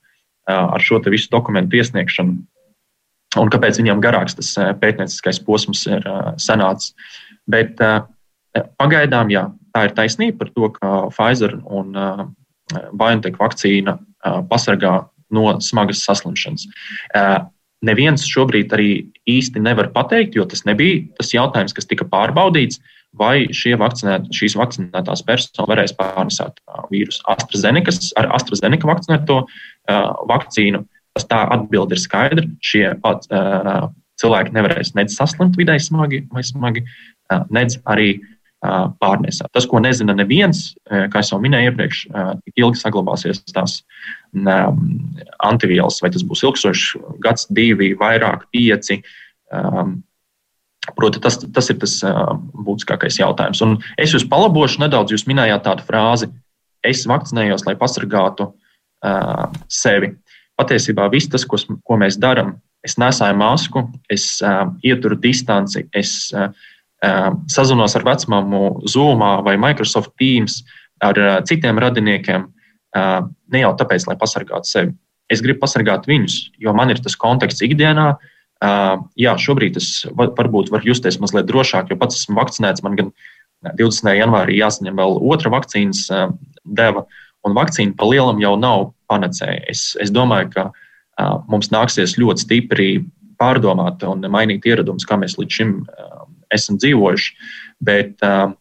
[0.51, 2.37] uh ar šo visu dokumentu iesniegšanu.
[3.41, 6.93] Un kāpēc viņam garāks tas uh, pētnieciskais posms ir uh, sanācis.
[7.49, 8.05] Bet uh,
[8.77, 12.25] pagaidām, jā, tā ir taisnība par to, ka Pfizer un uh,
[12.93, 14.99] BioNTech vakcīna uh, pasargā
[15.33, 16.69] no smagas saslimšanas.
[17.87, 18.91] Neviens šobrīd arī
[19.29, 22.79] īsti nevar pateikt, jo tas nebija tas jautājums, kas tika pārbaudīts,
[23.19, 26.61] vai vakcinēt, šīs vakcinētās personas varēs pārnesēt
[26.93, 27.25] vīrusu.
[27.33, 29.41] AstraZeneca, ar AstraZeneca vakcinēto
[30.31, 30.85] vakcīnu
[31.17, 32.47] tas tā atbilde ir skaidra.
[32.61, 33.25] Šie pat,
[34.21, 36.85] cilvēki nevarēs nec saslimt vidēji smagi vai smagi,
[37.53, 38.19] nec arī
[38.67, 39.51] pārnēsāt.
[39.55, 40.75] Tas, ko nezina neviens,
[41.13, 43.79] kā jau minēju iepriekš, cik ilgi saglabāsies tās
[45.45, 49.03] antivielas, vai tas būs ilgstošs gads, divi, vairāk, pieci.
[50.95, 51.97] Proti, tas, tas ir tas
[52.55, 53.63] būtiskākais jautājums.
[53.65, 55.15] Un es jūs palabošu nedaudz.
[55.15, 56.31] Jūs minējāt tādu frāzi,
[56.87, 60.13] es vakcinējos, lai pasargātu uh, sevi.
[60.57, 62.55] Patiesībā viss tas, ko, ko mēs darām,
[62.87, 66.53] es nesāju masku, es uh, ieturu distanci, es uh,
[67.53, 70.63] sazinos ar vecmāmu Zoom vai Microsoft Teams
[71.05, 72.47] ar citiem radiniekiem,
[73.53, 74.95] ne jau tāpēc, lai pasargātu sevi.
[75.29, 78.15] Es gribu pasargāt viņus, jo man ir tas konteksts ikdienā.
[78.63, 82.85] Jā, šobrīd es varbūt varu justies mazliet drošāk, jo pats esmu vakcinēts.
[82.87, 83.13] Man gan
[83.77, 84.15] 20.
[84.17, 86.07] janvārī jāsaņem vēl otra vakcīnas
[86.65, 87.05] deva,
[87.45, 89.67] un vakcīna pa lielam jau nav panacēja.
[89.71, 90.71] Es, es domāju, ka
[91.51, 92.89] mums nāksies ļoti stipri
[93.41, 95.75] pārdomāt un mainīt ieradumus, kā mēs līdz šim
[96.55, 97.35] esam dzīvojuši.
[97.85, 98.55] Bet uh,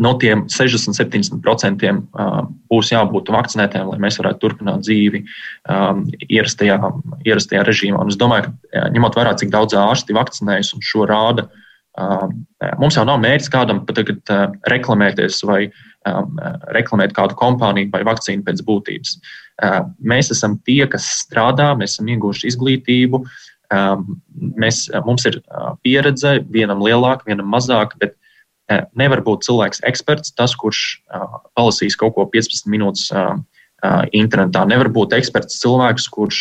[0.00, 2.36] no tiem 60-70% uh,
[2.72, 5.22] būs jābūt vakcinētiem, lai mēs varētu turpināt dzīvi
[6.28, 6.78] ierastajā,
[7.28, 8.00] ierastajā režīmā.
[8.00, 11.46] Un es domāju, ka ņemot vērā, cik daudz ārsti vakcinējas un šo rāda,
[12.00, 12.40] um,
[12.80, 14.34] mums jau nav mērķis kādam pat tagad
[14.72, 15.62] reklamēties vai
[16.72, 19.18] reklamēt kādu kompāniju vai vakcīnu pēc būtības.
[20.00, 23.20] Mēs esam tie, kas strādā, mēs esam ieguvuši izglītību,
[23.70, 25.36] Mēs, mums ir
[25.84, 28.16] pieredze, vienam lielāka, vienam mazāka, bet
[28.98, 31.00] nevar būt cilvēks eksperts, tas, kurš
[31.58, 33.10] palasīs kaut ko 15 minūtes
[34.16, 34.66] internetā.
[34.68, 36.40] Nevar būt eksperts cilvēks, kurš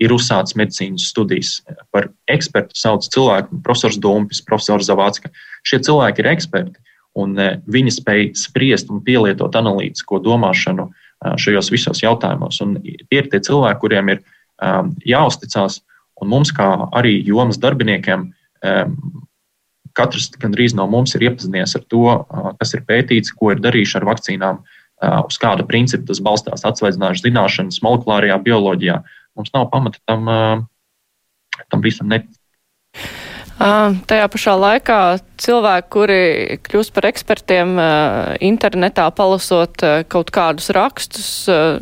[0.00, 1.58] ir uzsācis medicīnas studijas.
[1.92, 5.28] Par ekspertu sauc cilvēku, profesors Dumpis, profesors Zavācka.
[5.68, 6.80] Šie cilvēki ir eksperti,
[7.20, 7.36] un
[7.68, 10.88] viņi spēj spriest un pielietot analītisko domāšanu
[11.36, 12.62] šajos visos jautājumos.
[12.64, 14.24] Un tie ir tie cilvēki, kuriem ir
[15.04, 15.82] jāuzticas
[16.20, 18.28] Un mums, kā arī jomas darbiniekiem,
[20.00, 22.04] katrs gandrīz no mums ir iepazinies ar to,
[22.60, 24.60] kas ir pētīts, ko ir darījuši ar vakcīnām,
[25.28, 29.00] uz kāda principa tas balstās, atsvaidzinājuši zināšanas, molekulārajā bioloģijā.
[29.38, 30.28] Mums nav pamata tam,
[31.70, 32.36] tam visam neticēt.
[33.60, 34.98] Tajā pašā laikā
[35.40, 36.20] cilvēki, kuri
[36.64, 37.74] kļūst par ekspertiem
[38.40, 41.28] internetā, palasot kaut kādus rakstus,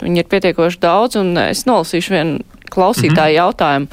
[0.02, 3.38] viņi ir pietiekoši daudz, un es nolasīšu vienu klausītāju mm -hmm.
[3.38, 3.86] jautājumu.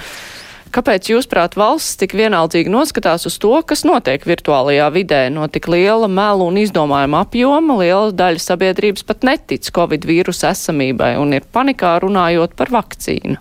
[0.75, 5.21] Kāpēc, jūsuprāt, valsts tik vienaldzīgi noskatās uz to, kas notiek virtuālajā vidē?
[5.31, 11.13] No tik liela melu un izdomājuma apjoma liela daļa sabiedrības pat netic Covid vīrusu esamībai
[11.21, 13.39] un ir panikā runājot par vakcīnu.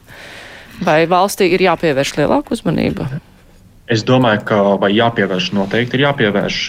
[0.87, 3.09] Vai valstī ir jāpievērš lielāka uzmanība?
[3.91, 6.61] Es domāju, ka vai jāpievērš, noteikti ir jāpievērš.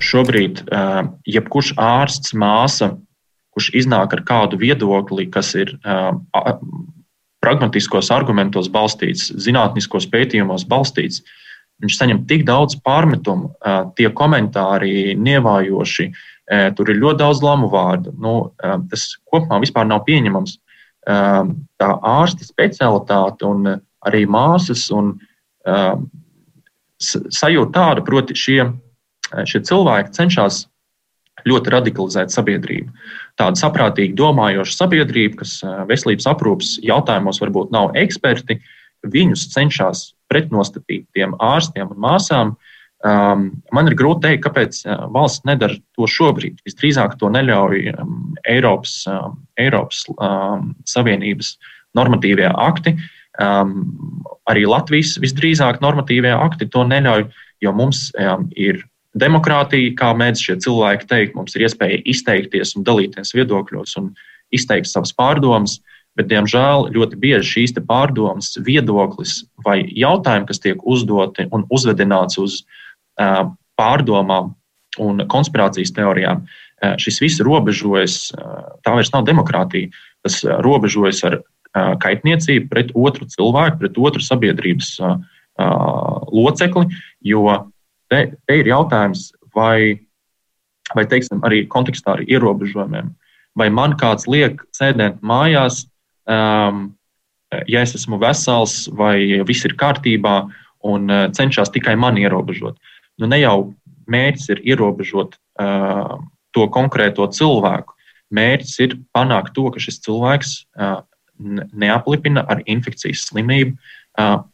[0.00, 0.64] Šobrīd
[1.28, 2.94] jebkurš ārsts, māsa,
[3.52, 5.76] kurš iznāk ar kādu viedokli, kas ir
[7.46, 11.22] pragmatiskos argumentos balstīts, zinātniskos pētījumos balstīts.
[11.82, 13.52] Viņš saņem tik daudz pārmetumu,
[13.98, 16.06] tie komentāri nievājoši,
[16.78, 18.14] tur ir ļoti daudz lamu vārdu.
[18.22, 18.36] Nu,
[18.90, 20.56] tas kopumā vispār nav pieņemams.
[21.06, 23.76] Tā ārsta specialitāte un
[24.08, 25.12] arī māsas un
[26.96, 28.62] sajūta tāda, proti, šie,
[29.44, 30.64] šie cilvēki cenšas
[31.46, 32.90] ļoti radikalizēt sabiedrību
[33.40, 38.60] tāda saprātīga domājoša sabiedrība, kas veselības aprūpas jautājumos varbūt nav eksperti,
[39.06, 42.56] viņus cenšas pretnostatīt tiem ārstiem un māsām.
[43.06, 44.78] Um, man ir grūti pateikt, kāpēc
[45.12, 46.62] valsts nedara to šobrīd.
[46.66, 48.16] Visdrīzāk to neļauj um,
[48.48, 51.52] Eiropas, um, Eiropas um, Savienības
[51.96, 52.96] normatīvie akti.
[53.36, 57.28] Um, arī Latvijas visdrīzāk normatīvie akti to neļauj,
[57.62, 58.80] jo mums um, ir
[59.16, 64.10] demokrātija, kā mēdz šie cilvēki teikt, mums ir iespēja izteikties un dalīties viedokļos un
[64.54, 65.78] izteikt savas pārdomas,
[66.16, 72.62] bet, diemžēl, ļoti bieži šīs pārdomas, viedoklis vai jautājumi, kas tiek uzdoti un uzvedināts uz
[73.20, 74.54] uh, pārdomām
[75.02, 79.92] un konspirācijas teorijām, uh, šis viss robežojas, uh, tā vairs nav demokrātija,
[80.24, 81.40] tas robežojas ar
[81.76, 84.94] kaitniecību pret otru cilvēku, pret otru sabiedrības
[86.32, 86.86] locekli,
[87.20, 87.42] jo
[88.12, 89.98] Te, te ir jautājums, vai,
[90.94, 93.10] vai teiksim, arī kontekstā ar ierobežojumiem.
[93.56, 95.86] Vai man kāds liek sēdēt mājās,
[96.28, 96.90] um,
[97.70, 100.36] ja es esmu vesels, vai viss ir kārtībā,
[100.86, 102.78] un uh, cenšas tikai mani ierobežot.
[103.18, 103.72] Nu, ne jau
[104.12, 106.16] mērķis ir ierobežot uh,
[106.54, 107.96] to konkrēto cilvēku.
[108.36, 111.00] Mērķis ir panākt to, ka šis cilvēks uh,
[111.72, 113.76] neaplipina ar infekcijas slimību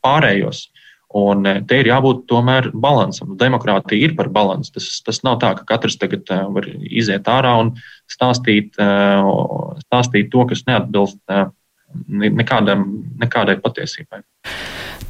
[0.02, 0.71] pārējos.
[1.18, 3.34] Un te ir jābūt tomēr balansam.
[3.40, 4.72] Demokrātija ir par balansu.
[4.78, 7.74] Tas, tas nav tā, ka katrs tagad var iziet ārā un
[8.10, 8.72] stāstīt,
[9.84, 11.20] stāstīt to, kas neatbilst
[12.08, 12.86] nekādam,
[13.20, 14.22] nekādai patiesībai.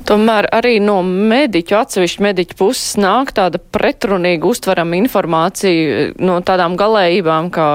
[0.09, 7.51] Tomēr arī no mediķu, atsevišķu mediķu puses nāk tāda pretrunīga uztverama informācija no tādām galējībām,
[7.55, 7.69] kā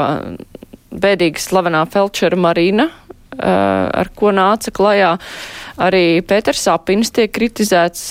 [0.91, 2.89] bēdīgi slavenā Felčera Marina,
[3.39, 5.15] ar ko nāca klajā.
[5.87, 8.09] Arī Pēters Sapins tiek kritizēts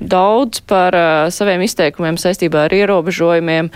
[0.00, 0.96] daudz par
[1.34, 3.68] saviem izteikumiem saistībā ar ierobežojumiem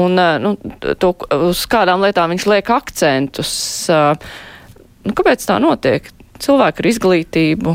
[0.00, 0.54] un nu,
[1.02, 1.12] to,
[1.50, 3.52] uz kādām lietām viņš liek akcentus.
[3.88, 6.08] Nu, kāpēc tā notiek?
[6.38, 7.74] Cilvēki ar izglītību,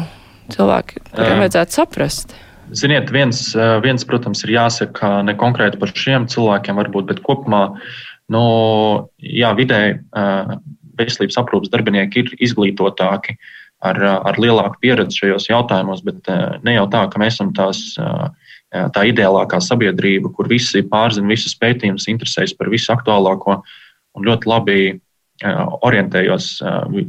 [0.56, 2.36] cilvēki, kuriem vajadzētu saprast.
[2.74, 3.42] Ziniet, viens,
[3.84, 7.66] viens, protams, ir jāsaka ne konkrēti par šiem cilvēkiem, varbūt, bet kopumā,
[8.34, 8.46] nu,
[9.20, 10.00] jā, vidēji
[11.00, 13.38] veselības aprūpas darbinieki ir izglītotāki,
[13.84, 16.30] ar, ar lielāku pieredzi šajos jautājumos, bet
[16.64, 17.82] ne jau tā, ka mēs esam tās,
[18.72, 23.60] tā ideālākā sabiedrība, kur visi pārzina visus pētījumus, interesējas par visu aktuālāko
[24.14, 24.80] un ļoti labi
[25.84, 26.48] orientējos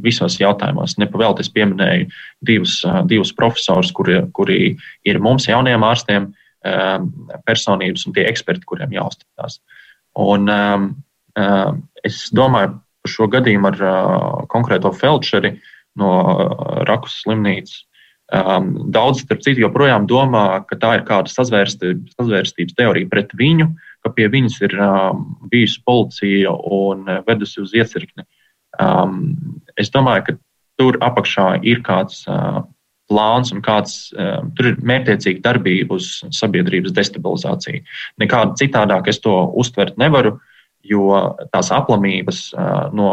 [0.03, 0.97] visos jautājumos.
[0.99, 2.09] Nepavēlties pieminēju
[2.45, 4.59] divus, divus profesorus, kuri, kuri
[5.07, 6.31] ir mums, jauniem ārstiem,
[7.45, 9.59] personības un tie eksperti, kuriem jāuzticas.
[10.17, 10.49] Un
[12.05, 15.55] es domāju par šo gadījumu ar konkrēto felčeri
[16.01, 16.11] no
[16.89, 17.83] Rakus slimnīcas.
[18.33, 23.67] Um, daudz, starp citu, joprojām domā, ka tā ir kāda sazvērstības, sazvērstības teorija pret viņu,
[24.01, 25.19] ka pie viņas ir um,
[25.51, 28.25] bijusi policija un vedusi uz iecirkni.
[28.81, 29.35] Um,
[29.77, 30.35] es domāju, ka
[30.81, 32.63] tur apakšā ir kāds uh,
[33.11, 37.85] plāns un kāds um, tur ir mērķiecīga darbība uz sabiedrības destabilizāciju.
[38.25, 40.39] Nekāda citādāk es to uztvert nevaru,
[40.85, 42.47] jo tās aplamības
[42.95, 43.09] no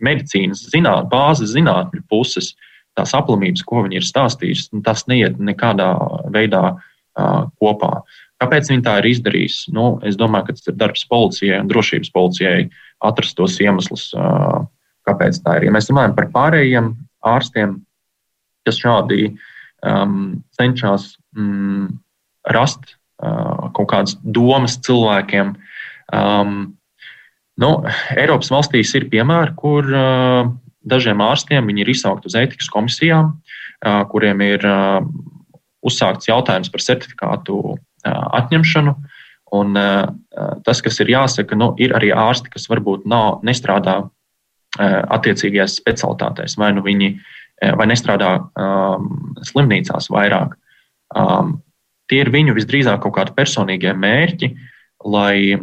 [0.00, 2.54] medicīnas zināt, bāzes zinātņu puses,
[2.98, 5.92] tās aplamības, ko viņi ir stāstījuši, nu, tas neiet nekādā
[6.34, 6.64] veidā
[7.60, 8.00] kopā.
[8.40, 9.72] Kāpēc viņi tā ir izdarījuši?
[9.76, 12.60] Nu, es domāju, ka tas ir darbs policijai un drošības policijai
[13.04, 14.10] atrast tos iemeslus,
[15.08, 15.68] kāpēc tā ir.
[15.68, 16.92] Ja mēs runājam par pārējiem
[17.26, 17.76] ārstiem,
[18.64, 19.32] kas šādi
[19.84, 21.90] um, cenšas mm,
[22.54, 25.54] rast uh, kaut kādas domas cilvēkiem,
[26.14, 26.70] um,
[27.60, 27.70] Nu,
[28.16, 30.48] Eiropas valstīs ir piemēri, kur uh,
[30.88, 35.00] dažiem ārstiem ir izsaukt uz ētikas komisijām, uh, kuriem ir uh,
[35.84, 38.92] uzsākts jautājums par certifikātu atņemšanu.
[39.56, 39.74] Un,
[40.64, 43.96] tas, kas ir jāsaka, nu, ir arī ārsti, kas varbūt nav, nestrādā
[44.78, 47.08] attiecīgajās specialitātēs, vai nu viņi
[47.80, 49.08] vai nestrādā um,
[49.48, 50.52] slimnīcās vairāk.
[51.16, 51.56] Um,
[52.12, 55.56] tie ir viņu visdrīzāk kaut kādi personīgie mērķi, uh, lai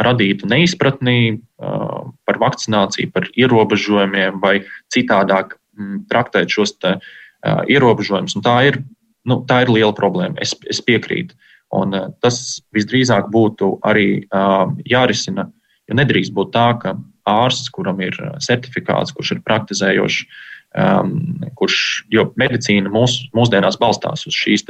[0.00, 4.60] radītu neizpratni par vakcināciju, par ierobežojumiem vai
[4.92, 5.56] citādāk
[6.10, 6.96] traktēt šos te,
[7.44, 8.36] ierobežojumus.
[8.44, 8.80] Tā ir,
[9.28, 10.40] nu, tā ir liela problēma.
[10.40, 11.36] Es, es piekrītu.
[11.76, 14.24] Un tas visdrīzāk būtu arī
[14.90, 15.46] jārisina,
[15.86, 16.96] jo nedrīkst būt tā, ka
[17.30, 20.24] ārsts, kuram ir certifikāts, kurš ir praktizējošs,
[20.74, 21.12] um,
[21.58, 21.78] kurš,
[22.10, 24.66] jo medicīna mūs, mūsdienās balstās uz šīs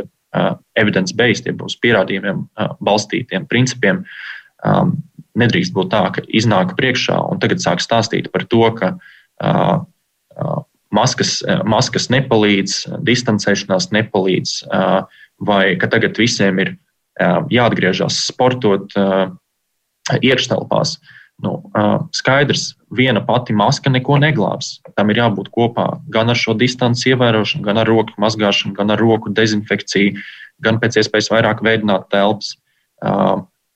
[0.79, 4.05] evidence-based, jeb uz pierādījumiem uh, balstītiem principiem.
[4.67, 4.99] Um,
[5.39, 9.77] nedrīkst būt tā, ka iznāk priekšā un tagad sāk stāstīt par to, ka uh,
[10.37, 10.59] uh,
[10.95, 15.07] maskas, uh, maskas nepalīdz, distancēšanās nepalīdz, uh,
[15.41, 19.31] vai ka tagad visiem ir uh, jāatgriežas sportot uh,
[20.21, 20.99] iekštelpās.
[20.99, 21.55] Uh, Nu,
[22.13, 24.75] skaidrs, viena pati maska neko neglābs.
[24.99, 29.01] Tam ir jābūt kopā gan ar šo distanci ievērošanu, gan ar roku mazgāšanu, gan ar
[29.01, 30.21] roku dezinfekciju,
[30.65, 32.53] gan pēc iespējas vairāk veidot telpas.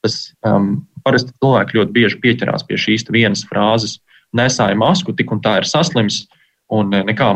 [0.05, 3.97] Tas um, parasti cilvēki ļoti bieži pieķerās pie šīs vienas frāzes:
[4.37, 6.27] nesāja masku, tik un tā ir saslims,
[6.75, 7.31] un nekā,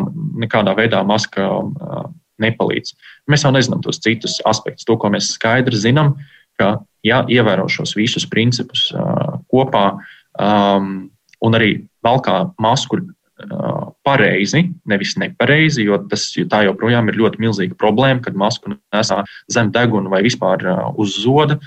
[0.44, 2.04] nekādā veidā maska uh,
[2.42, 2.92] nepalīdz.
[3.30, 4.84] Mēs jau nezinām tos citus aspektus.
[4.84, 6.18] To, ko mēs skaidri zinām,
[6.60, 11.08] ka, ja ievēro šos visus principus uh, kopā, uh, um,
[11.44, 11.70] un arī
[12.04, 18.38] valkā masku uh, pareizi, nevis nepareizi, jo tas tā joprojām ir ļoti milzīga problēma, kad
[18.38, 19.22] masku nesā
[19.52, 21.58] zem deguna vai vispār uh, uz zoda.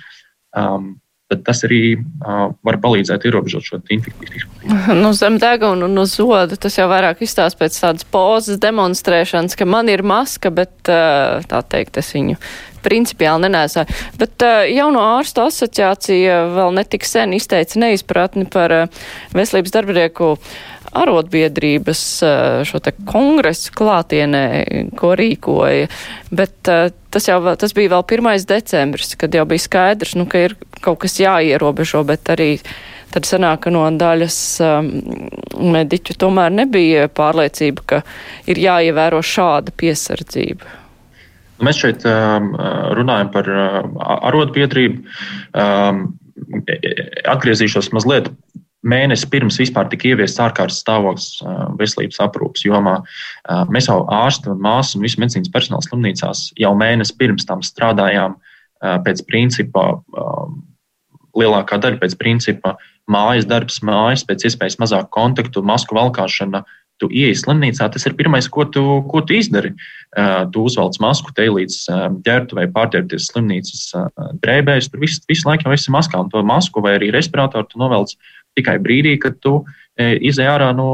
[0.58, 0.96] Um,
[1.32, 4.50] tad tas arī uh, var palīdzēt ierobežot šo infekciju.
[5.02, 9.66] Nu, zem deguna un uz zoda tas jau vairāk izstāsta pēc tādas pozas demonstrēšanas, ka
[9.66, 12.38] man ir maska, bet uh, tā teikt, es viņu
[12.86, 13.98] principiāli nenēsāju.
[14.22, 19.02] Bet uh, jauno ārstu asociācija vēl netik sen izteica neizpratni par uh,
[19.38, 20.36] veselības darbinieku
[20.98, 24.46] arotbiedrības uh, šo te kongresu klātienē,
[25.00, 25.90] ko rīkoja.
[26.32, 28.32] Bet uh, tas jau tas bija vēl 1.
[28.50, 32.54] decembris, kad jau bija skaidrs, nu, ka ir kaut kas jāierobežo, bet arī
[33.12, 34.92] tad sanāk, ka no daļas um,
[35.74, 38.04] mediķu tomēr nebija pārliecība, ka
[38.52, 40.80] ir jāievēro šāda piesardzība.
[41.62, 42.56] Mēs šeit um,
[42.98, 43.84] runājam par uh,
[44.32, 45.04] arotbiedrību.
[45.54, 46.10] Um,
[47.32, 48.30] atgriezīšos mazliet
[48.88, 52.98] mēnesi pirms vispār tika ieviests ārkārtas stāvoklis uh, veselības aprūpas jomā.
[53.46, 57.62] Uh, mēs jau ārsti un māsas un visu medicīnas personāla slimnīcās jau mēnesi pirms tam
[57.66, 59.86] strādājām uh, pēc principa,
[61.38, 62.76] lielākā daļa pēc principa
[63.12, 66.64] mājas darbs, mājas, pēc iespējas mazāk kontaktu, masku valkāšana.
[67.02, 69.72] Tu ieej slimnīcā, tas ir pirmais, ko tu, ko tu izdari.
[70.54, 71.78] Tu uzvelc masku, te līdz
[72.28, 73.88] ģērbtuvei pārģērbties slimnīcas
[74.44, 74.92] drēbēs.
[74.92, 78.14] Tur visu, visu laiku jau esi maskā, un to masku vai arī respiratoru tu novelc
[78.58, 79.62] tikai brīdī, kad tu
[79.96, 80.92] e, izej ārā no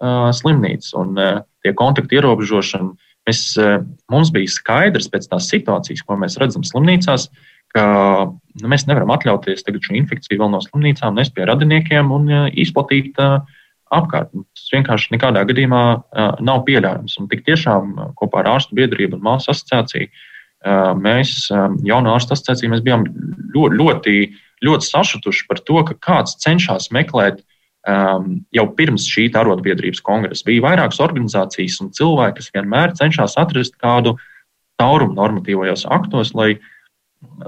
[0.00, 2.90] uh, slimnīcas un uh, tie kontaktu ierobežošana.
[3.28, 3.78] Mēs, uh,
[4.12, 7.28] mums bija skaidrs pēc tās situācijas, ko mēs redzam slimnīcās,
[7.74, 7.84] ka
[8.26, 13.20] nu, mēs nevaram atļauties šo infekciju vēl no slimnīcām, nes pie radiniekiem un uh, izplatīt
[13.22, 13.38] uh,
[13.94, 14.32] apkārt.
[14.32, 17.18] Tas vienkārši nekādā gadījumā uh, nav pieļaujams.
[17.20, 22.36] Un tik tiešām kopā ar ārstu biedrību un māsu asociāciju uh, mēs, uh, jaunā ārstu
[22.36, 23.06] asociācija, mēs bijām
[23.54, 24.16] ļoti, ļoti
[24.64, 27.40] ļoti sašutuši par to, ka kāds cenšas meklēt
[27.88, 30.46] um, jau pirms šī arotbiedrības kongresa.
[30.46, 34.16] Bija vairākas organizācijas un cilvēki, kas vienmēr cenšas atrast kādu
[34.80, 36.54] taurumu normatīvajos aktos, lai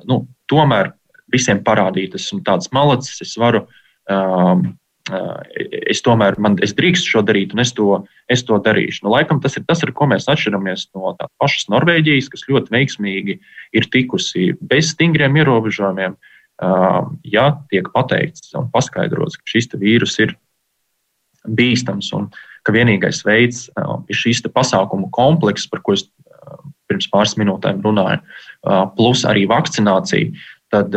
[0.09, 0.93] nu, tomēr
[1.33, 3.67] visiem parādītu, esmu tāds malacis, es varu.
[4.11, 4.73] Um,
[5.11, 5.41] uh,
[5.93, 7.97] Es tomēr man, es drīkstu šo darīt, un es to,
[8.31, 9.03] es to darīšu.
[9.03, 12.71] Nu, laikam tas ir tas, ar ko mēs atšķiramies no tās pašas Norvēģijas, kas ļoti
[12.71, 13.35] veiksmīgi
[13.75, 20.37] ir tikusi bez stingriem ierobežojumiem, uh, ja tiek pateikts un paskaidrots, ka šis vīrus ir
[21.49, 22.29] bīstams un
[22.63, 26.07] ka vienīgais veids ir šīs pasākumu komplekss, par ko es
[26.91, 28.21] pirms pāris minūtēm runāju,
[28.99, 30.31] plus arī vakcinācija,
[30.73, 30.95] tad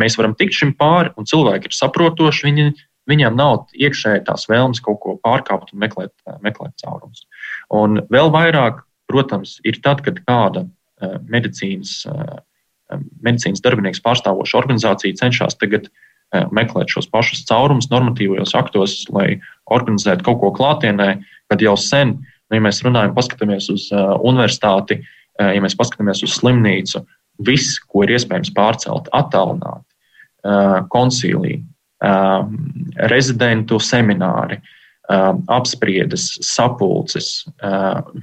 [0.00, 2.46] mēs varam tikt šim pāri, un cilvēki ir saprotoši.
[2.48, 2.66] Viņi,
[3.10, 6.12] viņiem nav iekšēji tās vēlmes kaut ko pārkāpt un meklēt,
[6.44, 7.26] meklēt caurumus.
[7.72, 10.66] Un vēl vairāk, protams, ir tad, kad kāda
[11.30, 12.00] medicīnas
[13.24, 19.38] medicīnas darbinieks pārstāvoša organizācija cenšas tagad eh, meklēt šos pašus caurumus normatīvajos aktos, lai
[19.70, 21.12] organizētu kaut ko klātienē,
[21.50, 26.24] kad jau sen, nu, ja mēs runājam, paskatāmies uz uh, universitāti, uh, ja mēs paskatāmies
[26.26, 27.04] uz slimnīcu,
[27.46, 29.86] viss, ko ir iespējams pārcelt, attālināt,
[30.92, 31.58] koncīlī,
[33.10, 34.56] rezidentu semināri,
[35.52, 37.30] apspriedes, sapulces,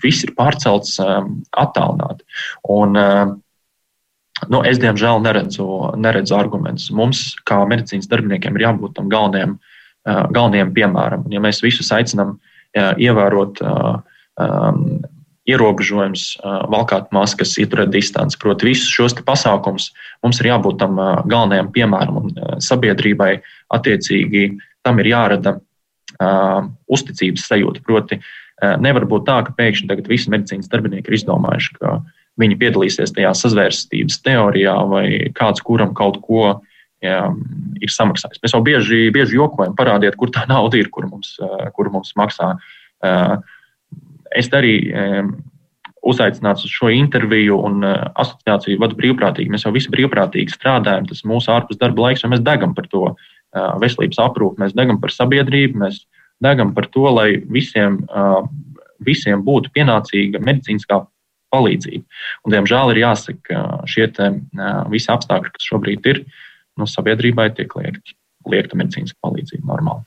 [0.01, 2.23] viss ir pārcelts attālināt.
[2.73, 2.97] Un,
[4.51, 5.65] Nu, es, diemžēl, neredzu,
[5.97, 6.91] neredzu argumentus.
[6.93, 9.57] Mums, kā medicīnas darbiniekiem, ir jābūt tam galvenajam,
[10.05, 11.25] galvenajam piemēram.
[11.33, 12.37] Ja mēs visus aicinām
[12.77, 14.81] ievērot um,
[15.47, 16.25] ierobežojums,
[16.69, 19.89] valkāt maskas, ieturēt distanci, proti, visus šos pasākumus,
[20.25, 23.37] mums ir jābūt tam galvenajam piemēram un sabiedrībai
[23.73, 24.49] attiecīgi
[24.85, 27.83] tam ir jārada uh, uzticības sajūta.
[27.87, 31.97] Proti, uh, nevar būt tā, ka pēkšņi tagad visi medicīnas darbinieki ir izdomājuši, ka
[32.37, 35.05] viņi piedalīsies tajā sazvērstības teorijā vai
[35.37, 36.47] kāds, kuram kaut ko
[37.03, 37.19] jā,
[37.81, 38.41] ir samaksājis.
[38.43, 41.35] Mēs jau bieži, bieži jokojam, parādiet, kur tā nauda ir, kur mums,
[41.77, 42.55] kur mums maksā.
[44.37, 44.75] Es arī
[46.07, 49.51] uzaicināts uz šo interviju, un asociāciju vadu brīvprātīgi.
[49.51, 53.09] Mēs jau visi brīvprātīgi strādājam, tas mūsu ārpus darba laiks, un mēs degam par to
[53.81, 56.03] veselības aprūpi, mēs degam par sabiedrību, mēs
[56.43, 57.99] degam par to, lai visiem,
[59.03, 61.01] visiem būtu pienācīga medicīniskā
[61.53, 62.03] palīdzību.
[62.45, 64.29] Un, diemžēl ir jāsaka, ka šie te,
[64.91, 66.21] visi apstākļi, kas šobrīd ir,
[66.77, 68.15] nu, sabiedrībai tiek liekta,
[68.49, 70.05] liekta medicīniska palīdzība normāli.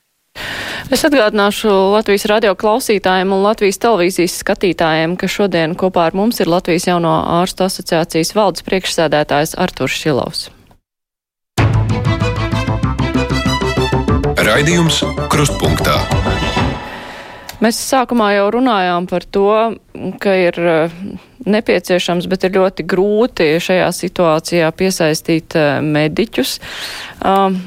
[0.91, 6.51] Es atgādināšu Latvijas radio klausītājiem un Latvijas televīzijas skatītājiem, ka šodien kopā ar mums ir
[6.51, 10.49] Latvijas jauno ārstu asociācijas valdes priekšsēdētājs Arturs Šilovs.
[14.41, 15.99] Raidījums Krustpunktā.
[17.61, 19.51] Mēs sākumā jau runājām par to,
[20.19, 20.57] ka ir
[21.45, 26.57] nepieciešams, bet ir ļoti grūti šajā situācijā piesaistīt eh, mediķus.
[27.25, 27.57] Um,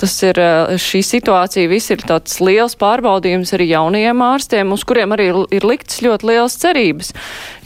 [0.00, 5.14] tas ir eh, šī situācija, viss ir tāds liels pārbaudījums arī jaunajiem ārstiem, uz kuriem
[5.16, 7.12] arī ir liktas ļoti liels cerības.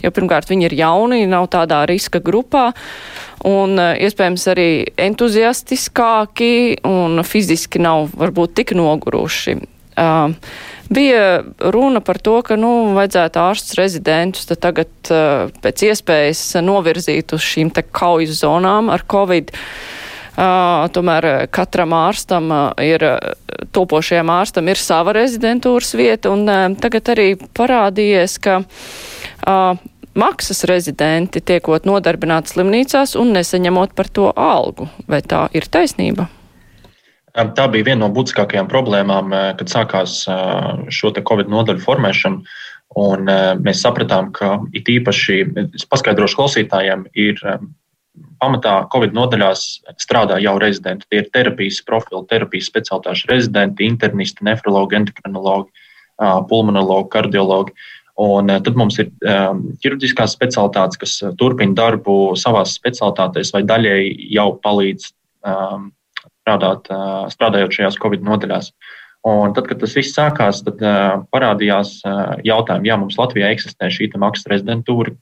[0.03, 2.71] Jo pirmkārt, viņi ir jauni, nav tādā riska grupā.
[3.47, 4.69] Un iespējams arī
[5.01, 9.57] entuziastiskāki un fiziski nav varbūt tik noguruši.
[9.97, 10.29] Uh,
[10.91, 17.45] Bija runa par to, ka, nu, vajadzētu ārsts rezidentus tagad uh, pēc iespējas novirzīt uz
[17.47, 19.53] šīm te kaujas zonām ar Covid.
[20.31, 23.05] Uh, tomēr katram ārstam uh, ir,
[23.75, 29.79] topošajam ārstam ir sava rezidentūras vieta, un uh, tagad arī parādījies, ka uh,
[30.17, 34.91] maksas rezidenti tiekot nodarbināti slimnīcās un nesaņemot par to algu.
[35.07, 36.27] Vai tā ir taisnība?
[37.31, 40.23] Tā bija viena no būtiskākajām problēmām, kad sākās
[40.91, 42.57] šo Covid nodaļu formēšana.
[42.99, 43.29] Un
[43.63, 45.37] mēs sapratām, ka it īpaši,
[45.79, 47.39] es paskaidrošu klausītājiem, ir
[48.41, 49.63] pamatā Covid nodaļās
[50.01, 51.07] strādā jau rezidenti.
[51.07, 55.87] Tie ir terapijas profili, terapijas speciālitāšu rezidenti, internisti, nefrologi, endokrinologi,
[56.51, 57.75] pulmonologi, kardiologi.
[58.19, 65.13] Un tad mums ir ķirurģiskās specialitātes, kas turpina darbu savā specialitātēs vai daļēji jau palīdz
[66.41, 66.89] strādāt,
[67.33, 68.71] strādājot šajās Covid nodaļās.
[69.27, 70.81] Un tad, kad tas viss sākās, tad
[71.33, 71.99] parādījās
[72.45, 75.13] jautājumi, ja mums Latvijā eksistē šī maksas rezidentūra,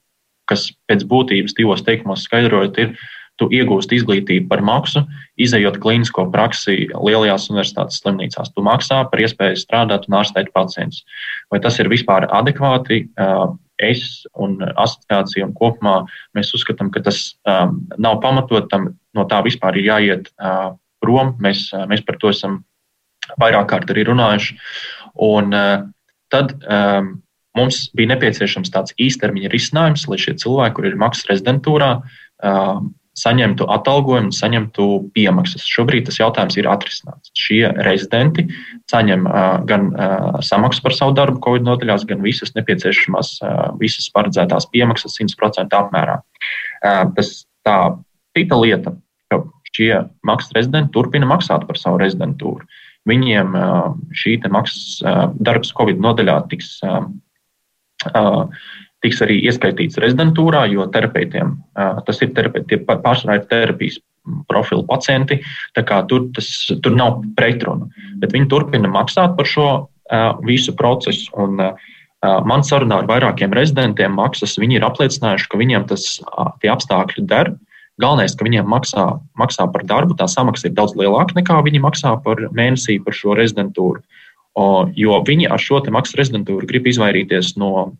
[0.48, 2.94] kas pēc būtības divos teikumos skaidrojot, ir,
[3.40, 5.02] tu iegūsti izglītību par maksu,
[5.40, 8.52] izējot klīnisko praksi lielajās universitātes slimnīcās.
[8.52, 11.06] Tu maksā par iespēju strādāt un ārstēt pacientus.
[11.52, 13.06] Vai tas ir vispār adekvāti?
[13.80, 16.02] Es un asociācija un kopumā
[16.36, 21.34] mēs uzskatām, ka tas um, nav pamatot, tam no tā vispār ir jāiet uh, prom.
[21.42, 22.60] Mēs, mēs par to esam
[23.40, 24.56] vairāk kārt arī runājuši.
[25.26, 25.54] Un,
[26.30, 27.10] tad um,
[27.58, 31.90] mums bija nepieciešams tāds īstermiņa risinājums, lai šie cilvēki, kur ir maksas rezidentūrā,
[32.46, 32.90] um,
[33.20, 34.86] saņemtu atalgojumu, saņemtu
[35.16, 35.66] piemaksas.
[35.68, 37.32] Šobrīd tas jautājums ir atrisināts.
[37.36, 38.46] Šie rezidenti
[38.90, 44.08] saņem uh, gan uh, samaksu par savu darbu Covid nodaļās, gan visas nepieciešamās, uh, visas
[44.14, 46.20] paredzētās piemaksas 100% apmērā.
[46.80, 47.34] Uh, tas
[47.66, 47.76] tā
[48.38, 48.94] cita lieta,
[49.76, 49.92] šie
[50.26, 52.66] maksas rezidenti turpina maksāt par savu rezidentūru.
[53.08, 53.54] Viņiem
[54.12, 55.00] šī maksas
[55.40, 56.74] darbs Covid nodaļā tiks,
[59.00, 61.54] tiks arī ieskaitīts rezidentūrā, jo terapeitiem
[62.06, 63.96] tas ir terapeiti, pārsvarā ir terapijas
[64.50, 65.40] profilu pacienti.
[65.78, 66.50] Tur, tas,
[66.84, 67.88] tur nav pretrunu,
[68.20, 69.70] bet viņi turpina maksāt par šo
[70.44, 71.30] visu procesu.
[71.40, 71.56] Un,
[72.20, 76.18] man sarunā ar vairākiem rezidentiem maksas, viņi ir apliecinājuši, ka viņiem tas
[76.68, 77.54] apstākļi der.
[78.00, 79.04] Galvenais, ka viņiem maksā,
[79.38, 83.36] maksā par darbu, tā samaksa ir daudz lielāka nekā viņi maksā par mēnesī par šo
[83.38, 84.02] rezidentūru.
[84.98, 87.90] Jo viņi ar šo maksas rezidentūru grib izvairīties no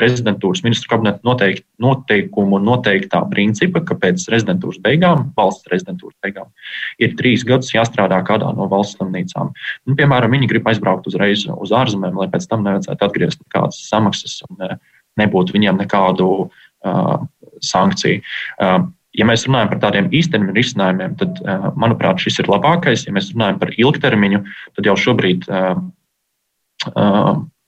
[0.00, 6.50] rezidentūras ministru kabineta noteik, noteikumu noteiktā principa, ka pēc rezidentūras beigām, valsts rezidentūras beigām,
[7.02, 9.52] ir trīs gadus jāstrādā kādā no valsts slimnīcām.
[9.86, 14.40] Nu, piemēram, viņi grib aizbraukt uzreiz uz ārzemēm, lai pēc tam nevajadzētu atgriezt nekādas samaksas
[14.50, 14.76] un
[15.16, 17.16] nebūtu viņiem nekādu uh,
[17.68, 18.22] sankciju.
[19.16, 21.38] Ja mēs runājam par tādiem īstermiņa risinājumiem, tad,
[21.80, 23.06] manuprāt, šis ir labākais.
[23.06, 24.42] Ja mēs runājam par ilgtermiņu,
[24.76, 25.48] tad jau šobrīd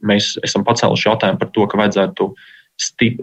[0.08, 2.28] mēs esam pacēluši jautājumu par to, ka vajadzētu
[2.78, 3.18] stip,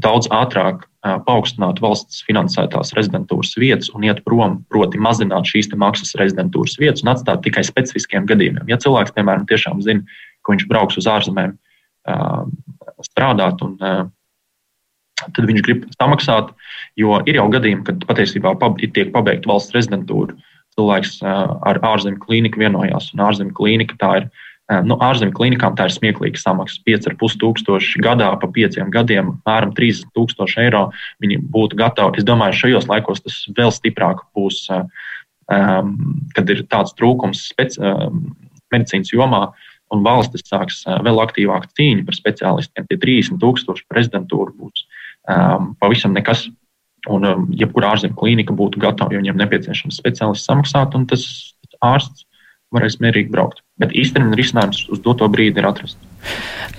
[0.00, 0.86] daudz ātrāk
[1.26, 7.12] paaugstināt valsts finansētās rezidentūras vietas un iet prom, proti, mazināt šīs maksas rezidentūras vietas un
[7.12, 8.70] atstāt tikai specifiskiem gadījumiem.
[8.70, 10.06] Ja cilvēks, piemēram, tiešām zina,
[10.40, 11.58] ka viņš brauks uz ārzemēm
[13.04, 13.76] strādāt un
[15.22, 16.50] tad viņš grib samaksāt,
[17.00, 20.34] jo ir jau gadījumi, kad patiesībā tiek pabeigta valsts rezidentūra.
[20.74, 24.32] Cilvēks ar ārzemju klīniku vienojās, un ārzemju klīnika tā ir.
[24.88, 26.78] Nu, ārzemju klīnikām tā ir smieklīga samaksa.
[26.88, 30.86] 5,5 tūkstoši gadā pa pieciem gadiem, apmēram 30 tūkstoši eiro.
[31.20, 32.22] Viņi būtu gatavi.
[32.22, 34.64] Es domāju, šajos laikos tas vēl stiprāk būs,
[35.44, 37.78] kad ir tāds trūkums speci,
[38.72, 39.42] medicīnas jomā.
[39.92, 42.86] Un valstis sāks vēl aktīvāk cīņu par speciālistiem.
[42.88, 44.86] Tie 30 tūkstoši prezidentūra būs
[45.28, 46.46] um, pavisam nekas.
[47.12, 51.26] Un um, jebkurā ārzemju klīnika būtu gatava, jo viņiem nepieciešams speciālists samaksāt, un tas
[51.84, 52.24] ārsts
[52.74, 53.60] varēs mierīgi braukt.
[53.80, 56.00] Bet īstenībā risinājums uz doto brīdi ir atrasts.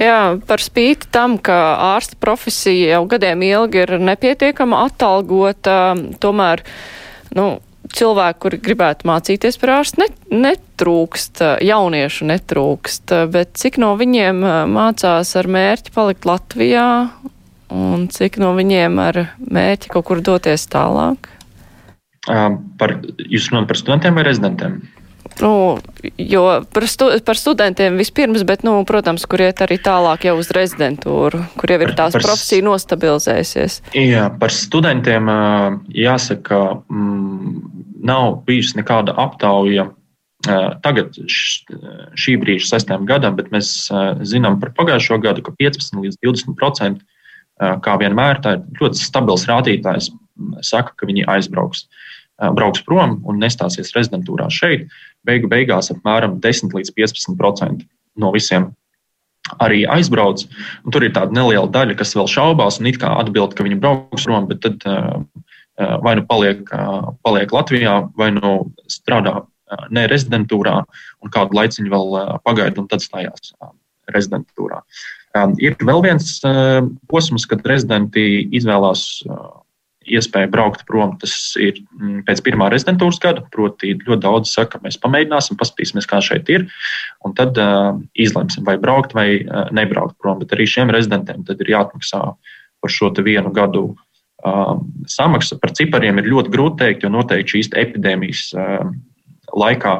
[0.02, 1.56] Jā, par spīti tam, ka
[1.94, 5.94] ārsta profesija jau gadiem ilgi ir nepietiekama atalgota,
[6.24, 6.64] tomēr
[7.38, 7.60] nu,
[7.94, 15.36] cilvēki, kuri gribētu mācīties par ārstu, net, netrūkst, jauniešu netrūkst, bet cik no viņiem mācās
[15.40, 16.90] ar mērķi palikt Latvijā
[17.76, 21.32] un cik no viņiem ar mērķi kaut kur doties tālāk?
[22.26, 22.96] Par,
[23.30, 24.80] jūs runājat par studentiem vai rezidentiem?
[25.42, 25.78] Nu,
[26.22, 30.52] jo par, stu, par studentiem vispirms, bet, nu, protams, kur iet arī tālāk jau uz
[30.56, 33.82] rezidentūru, kur jau ir tās par, profesija nostabilizējusies.
[34.00, 35.30] Jā, par studentiem
[35.92, 37.54] jāsaka, mm,
[38.06, 39.90] nav bijusi nekāda aptauja
[40.84, 43.90] tagad, šī brīža sestajam gadam, bet mēs
[44.28, 47.06] zinām par pagājušo gadu, ka 15 līdz 20 procenti
[47.58, 50.12] kā vienmēr, tā ir ļoti stabils rādītājs.
[50.68, 51.86] Saka, ka viņi aizbrauks,
[52.58, 54.90] brauks prom un nestāsies rezidentūrā šeit.
[55.26, 57.86] Beigu beigās apmēram 10 līdz 15%
[58.22, 58.70] no visiem
[59.62, 60.46] arī aizbrauc.
[60.94, 64.26] Tur ir tāda neliela daļa, kas vēl šaubās un it kā atbild, ka viņi brauks
[64.26, 64.86] prom, bet tad
[65.76, 66.64] vai nu paliek,
[67.26, 68.56] paliek Latvijā, vai nu
[68.92, 69.42] strādā
[69.94, 70.78] ne rezidentūrā
[71.26, 73.54] un kādu laiciņu vēl pagaida un tad stājās
[74.14, 74.82] rezidentūrā.
[75.60, 76.38] Ir vēl viens
[77.12, 79.24] posms, kad rezidenti izvēlās
[80.06, 81.16] iespēja braukt prom.
[81.22, 83.44] Tas ir mm, pēc pirmā rezidentūras gada.
[83.54, 86.68] Proti, ļoti daudz saka, mēs pamēģināsim, paskatīsimies, kā šeit ir.
[87.26, 90.42] Un tad uh, izlemsim, vai braukt vai uh, nebraukt prom.
[90.44, 93.88] Bet arī šiem rezidentiem ir jāatmaksā par šo vienu gadu.
[94.46, 94.78] Uh,
[95.10, 98.92] samaksa par cipariem ir ļoti grūti pateikt, jo noteikti šīs epidēmijas uh,
[99.58, 99.96] laikā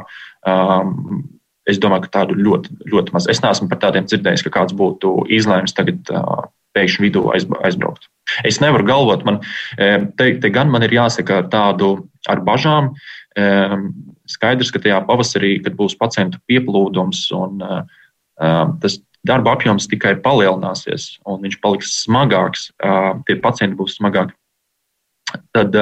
[0.46, 1.24] um,
[1.66, 3.28] es domāju, ka tādu ļoti, ļoti maz.
[3.32, 6.46] Es neesmu par tādiem dzirdējis, ka kāds būtu izlēmis tagad uh,
[6.76, 8.10] pēkšņi vidū aizbraukt.
[8.48, 9.42] Es nevaru galvot, man
[9.78, 11.92] te, te gan man ir jāsaka ar tādu
[12.32, 12.94] ar bažām.
[14.30, 17.62] Skaidrs, ka tajā pavasarī, kad būs pacientu pieplūdums un
[18.82, 22.70] tas darba apjoms tikai palielināsies un viņš paliks smagāks,
[23.28, 24.36] tie pacienti būs smagāki.
[25.56, 25.76] Tad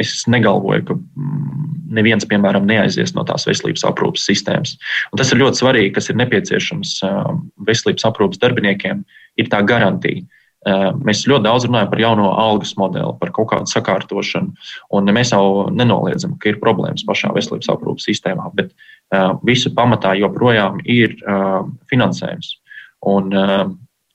[0.00, 4.74] es negalvoju, ka mm, neviens, piemēram, neaizies no tās veselības aprūpas sistēmas.
[5.12, 6.96] Un tas ir ļoti svarīgi, kas ir nepieciešams
[7.68, 9.04] veselības aprūpas darbiniekiem,
[9.40, 10.24] ir tā garantija
[10.62, 14.52] Eh, mēs ļoti daudz runājam par jauno algas modeli, par kaut kādu sakārtošanu,
[15.10, 20.78] mēs jau nenoliedzam, ka ir problēmas pašā veselības aprūpas sistēmā, bet uh, visu pamatā joprojām
[20.86, 22.60] ir uh, finansējums.
[23.10, 23.34] Un,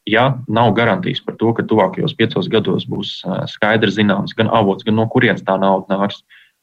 [0.08, 3.18] ja nav garantijas par to, ka tuvākajos piecos gados būs
[3.52, 6.22] skaidrs zināms gan avots, gan no kurienes tā nauda nāks,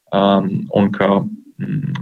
[0.09, 2.01] um, un ka mm,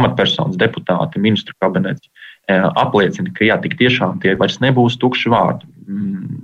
[0.00, 2.08] amatpersonas, deputāti, ministru kabinets
[2.50, 5.68] apliecina, ka jā, tik tiešām tie vairs nebūs tukši vārdi.
[5.86, 6.40] Mm,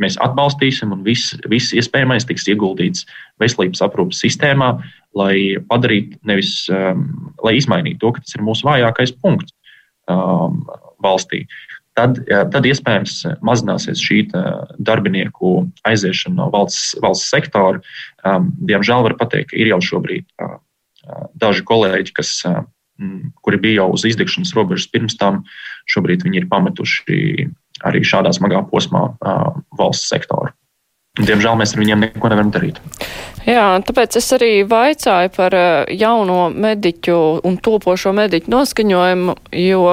[0.00, 3.06] mēs atbalstīsim, un viss, viss iespējamais tiks ieguldīts
[3.40, 4.74] veselības aprūpas sistēmā,
[5.16, 9.52] lai padarītu, nevis um, lai izmainītu to, ka tas ir mūsu vājākais punkts
[10.08, 10.62] um,
[11.04, 11.44] valstī.
[11.98, 12.20] Tad,
[12.52, 14.22] tad iespējams mazināsies šī
[14.78, 17.82] darbinieku aiziešana no valsts, valsts sektora.
[18.24, 20.60] Um, diemžēl var teikt, ka ir jau šobrīd uh
[21.40, 22.62] daži kolēģi, kas, uh,
[23.44, 25.42] kuri bija jau uz izdegšanas robežas pirms tam,
[25.90, 27.18] šobrīd viņi ir pametuši
[27.88, 29.06] arī šādā smagā posmā
[29.78, 30.52] valsts sektoru.
[31.20, 32.78] Diemžēl mēs ar viņiem neko nevaram darīt.
[33.48, 35.54] Jā, tāpēc es arī vaicāju par
[35.88, 37.14] jauno mediķu
[37.48, 39.84] un topošo mediķu noskaņojumu, jo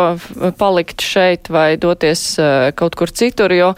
[0.60, 2.24] palikt šeit vai doties
[2.76, 3.70] kaut kur citur, jo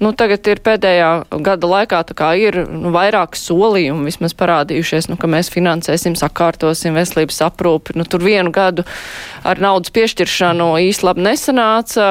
[0.00, 1.10] nu, tagad ir pēdējā
[1.44, 2.00] gada laikā
[2.40, 7.98] ir nu, vairāk solījumi vismaz parādījušies, nu, ka mēs finansēsim, sakārtosim veselības aprūpi.
[8.00, 8.86] Nu, tur vienu gadu
[9.44, 12.08] ar naudas piešķiršanu īsti labi nesanāca,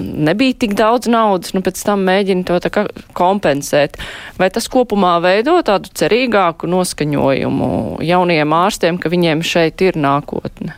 [0.00, 4.00] nebija tik daudz naudas, nu pēc tam mēģina to kompensēt.
[4.40, 5.92] Vai tas kopumā veido tādu
[6.38, 10.74] cerīgāku noskaņojumu jaunajiem ārstiem, ka viņiem šeit ir nākotne?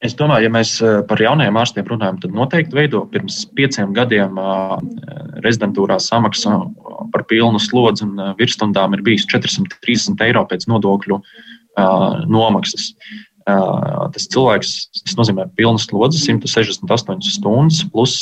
[0.00, 3.02] Es domāju, ja mēs eh, par jaunajiem ārstiem runājam, tad noteikti veido.
[3.10, 4.38] Pirms pieciem gadiem
[5.42, 6.60] rezidentūrā samaksa
[7.12, 11.20] par pilnu slodzi un virsstundām ir bijis 430 eiro pēc nodokļu
[12.30, 12.92] nomaksas.
[13.44, 14.72] Tas cilvēks,
[15.04, 18.20] tas nozīmē pilnas slodzes, 168 stundas plus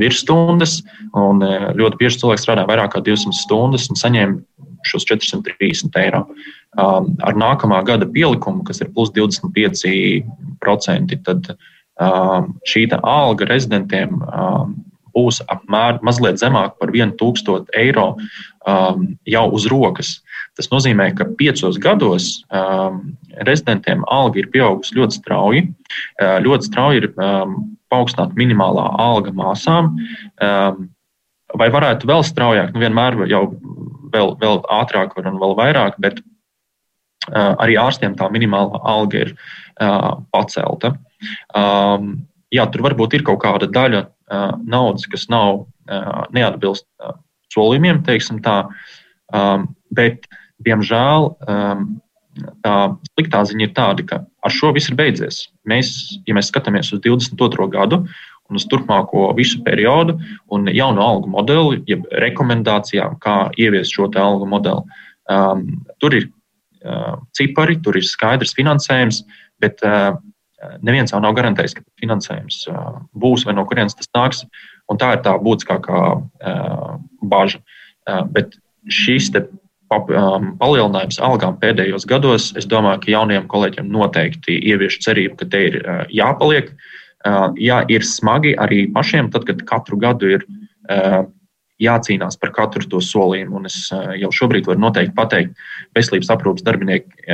[0.00, 0.80] virsstundas.
[1.16, 1.40] Un
[1.76, 4.38] ļoti bieži cilvēks strādā vairāk kā 200 stundas un saņem
[4.88, 6.22] šos 430 eiro.
[6.78, 11.40] Ar nākamā gada pielikumu, kas ir plus 25%, tad
[12.70, 14.10] šī alga rezidentiem
[15.14, 18.14] būs apmēram mazliet zemāk par 1000 eiro
[19.26, 20.20] jau uz rokas.
[20.58, 23.14] Tas nozīmē, ka piecos gados um,
[23.46, 25.66] rezidentiem alga ir pieaugusi ļoti strauji.
[26.20, 27.56] Uh, ļoti strauji ir um,
[27.92, 29.94] paaugstināta minimālā alga māsām.
[30.42, 30.88] Um,
[31.58, 33.44] vai varētu vēl straujāk, nu vienmēr jau
[34.12, 40.20] vēl, vēl ātrāk un vēl vairāk, bet uh, arī ārstiem tā minimālā alga ir uh,
[40.34, 40.94] pacelta.
[41.54, 42.20] Um,
[42.54, 47.16] jā, tur varbūt ir kaut kāda daļa uh, naudas, kas nav uh, neatbilst uh,
[47.54, 48.62] solījumiem, teiksim tā.
[49.34, 50.26] Um, bet
[50.66, 51.86] diemžēl um,
[52.64, 52.74] tā
[53.12, 55.44] sliktā ziņa ir tāda, ka ar šo viss ir beidzies.
[55.68, 55.92] Mēs,
[56.28, 57.68] ja mēs skatāmies uz 22.
[57.72, 58.04] gadu
[58.50, 60.16] un uz turpmāko visu periodu
[60.52, 64.82] un jaunu algu modeli, jeb rekomendācijām, kā ieviest šo algu modeli,
[65.30, 65.64] um,
[66.02, 66.26] tur ir
[66.84, 69.22] uh, cipari, tur ir skaidrs finansējums,
[69.62, 70.12] bet uh,
[70.82, 74.44] neviens jau nav garantējis, ka finansējums uh, būs vai no kurienes tas nāks.
[74.98, 77.62] Tā ir tā būtiskākā uh, bažas.
[78.10, 78.56] Uh, bet
[78.90, 79.30] šīs
[79.90, 85.62] Um, palielinājums algām pēdējos gados, es domāju, ka jauniem kolēģiem noteikti ievieš cerību, ka te
[85.66, 85.78] ir
[86.14, 86.68] jāpaliek.
[86.70, 87.00] Uh,
[87.60, 90.46] jā, ir smagi arī pašiem, tad, kad katru gadu ir
[91.80, 93.60] jācīnās par katru to solījumu.
[93.60, 93.82] Un es
[94.20, 97.30] jau šobrīd varu noteikti pateikt, veselības aprūpas darbinieki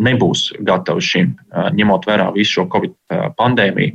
[0.00, 1.32] nebūs gatavi šim,
[1.76, 2.94] ņemot vērā visu šo Covid
[3.36, 3.92] pandēmiju.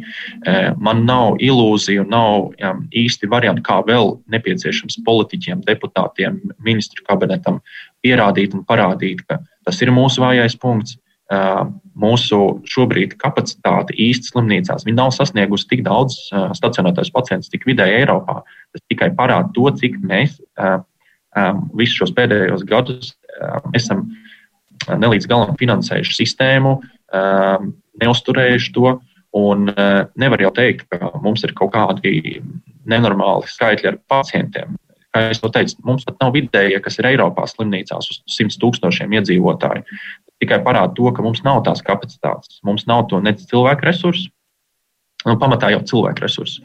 [0.78, 2.52] Man nav ilūziju, nav
[2.94, 7.60] īsti variantu, kā vēl nepieciešams politiķiem, deputātiem, ministru kabinetam
[8.06, 11.00] pierādīt un parādīt, ka tas ir mūsu vājais punkts.
[12.02, 16.18] Mūsu šobrīd kapacitāte īsti slimnīcās nav sasniegusi tik daudz
[16.58, 18.42] stacionētais pacientus, cik vidēji Eiropā.
[18.74, 20.36] Tas tikai parāda to, cik mēs
[21.80, 23.14] visus šos pēdējos gadus
[23.78, 24.10] esam
[24.92, 26.76] nelīdz galam finansējuši sistēmu,
[28.04, 28.98] neusturējuši to.
[29.32, 29.70] Un
[30.20, 32.42] nevar jau teikt, ka mums ir kaut kādi
[32.92, 34.76] nenormāli skaitļi ar pacientiem.
[35.12, 39.84] Kā jau teicu, mums pat nav vidējie, kas ir Eiropā slimnīcās uz 100 tūkstošiem iedzīvotāju.
[40.40, 42.62] Tikai parāda to, ka mums nav tās kapacitātes.
[42.68, 44.32] Mums nav to ne cilvēku resursu,
[45.28, 46.64] nu, pamatā jau cilvēku resursu.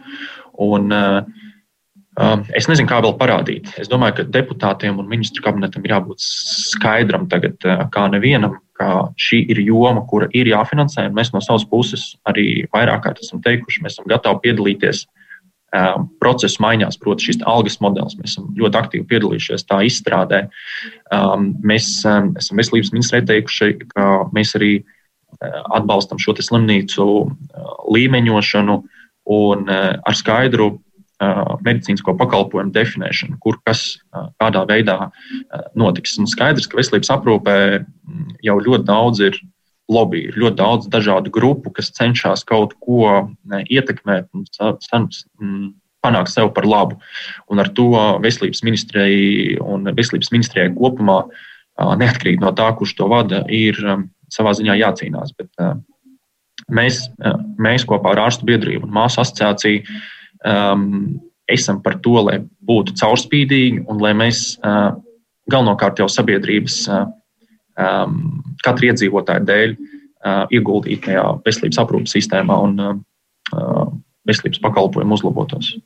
[0.63, 3.75] Un, uh, es nezinu, kā vēl parādīt.
[3.83, 9.09] Es domāju, ka deputātiem un ministru kabinetam ir jābūt skaidram tagad, uh, kā nevienam, ka
[9.19, 11.09] šī ir joma, kura ir jāfinansē.
[11.11, 15.26] Mēs no savas puses arī vairāk kārt esam teikuši, mēs esam gatavi piedalīties um,
[16.23, 18.17] procesu maiņās, proti, šis algas modelis.
[18.21, 20.47] Mēs esam ļoti aktīvi piedalījušies tā izstrādē.
[21.15, 27.31] Um, mēs um, esam veselības ministrē teikuši, ka mēs arī uh, atbalstam šo slimnīcu uh,
[27.97, 28.81] līmeņošanu
[29.37, 30.77] un uh, ar skaidru
[31.65, 33.97] medicīnisko pakalpojumu definēšanu, kur kas
[34.37, 34.99] kādā veidā
[35.73, 36.19] notiks.
[36.21, 37.55] Un skaidrs, ka veselības aprūpē
[38.45, 39.39] jau ļoti daudz ir
[39.93, 43.29] lobby, ir ļoti daudz dažādu grupu, kas cenšas kaut ko
[43.71, 44.47] ietekmēt un
[46.05, 46.99] panākt sev par labu.
[47.51, 47.91] Un ar to
[48.23, 51.23] veselības ministrijai un veselības ministrijai kopumā,
[51.77, 53.79] neatkarīgi no tā, kurš to vada, ir
[54.33, 55.35] savā ziņā jācīnās.
[55.39, 55.51] Bet,
[56.73, 57.07] mēs,
[57.63, 59.83] mēs kopā ar ārstu biedrību un māsu asociāciju
[60.47, 61.21] um,
[61.51, 64.97] esam par to, lai būtu caurspīdīgi un lai mēs uh,
[65.53, 67.07] galvenokārt jau sabiedrības uh,
[67.77, 68.21] um,
[68.65, 72.97] katra iedzīvotāja dēļ uh, ieguldītu tajā veselības aprūpas sistēmā un uh,
[74.27, 75.77] veselības pakalpojumu uzlabotos.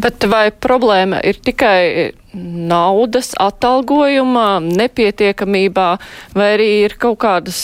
[0.00, 5.88] Bet vai problēma ir tikai naudas atalgojumā, nepietiekamībā,
[6.32, 7.60] vai arī ir kaut kādas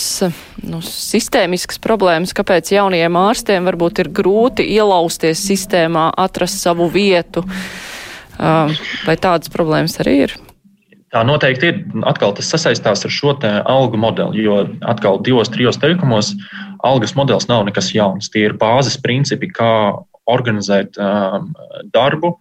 [0.60, 7.46] nu, sistēmiskas problēmas, kāpēc jaunajiem ārstiem varbūt ir grūti ielausties sistēmā, atrast savu vietu?
[8.36, 10.36] Vai tādas problēmas arī ir?
[11.16, 11.78] Tā noteikti ir.
[12.04, 16.34] Atkal tas sasaistās ar šo algu modeli, jo atkal divos, trijos teikumos
[16.84, 18.28] algas modelis nav nekas jauns.
[18.28, 19.96] Tie ir bāzes principi, kā
[20.28, 21.54] organizēt um,
[21.94, 22.34] darbu.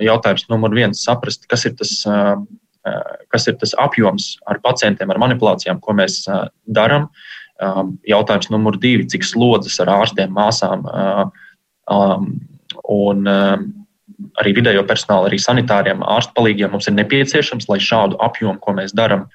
[0.00, 1.92] Jautājums numur viens- saprast, kas ir tas.
[2.08, 2.46] Um,
[2.88, 7.10] uh, kas ir tas apjoms ar pacientiem, ar manipulācijām, ko mēs uh, darām?
[7.60, 11.28] Um, jautājums numur divi- cik slodzes ar ārstiem, māsām uh,
[12.88, 13.28] un
[14.40, 18.94] arī vidējo personālu, arī sanitāriem, ārstu palīgiem mums ir nepieciešams, lai šādu apjomu, ko mēs
[18.96, 19.28] darām,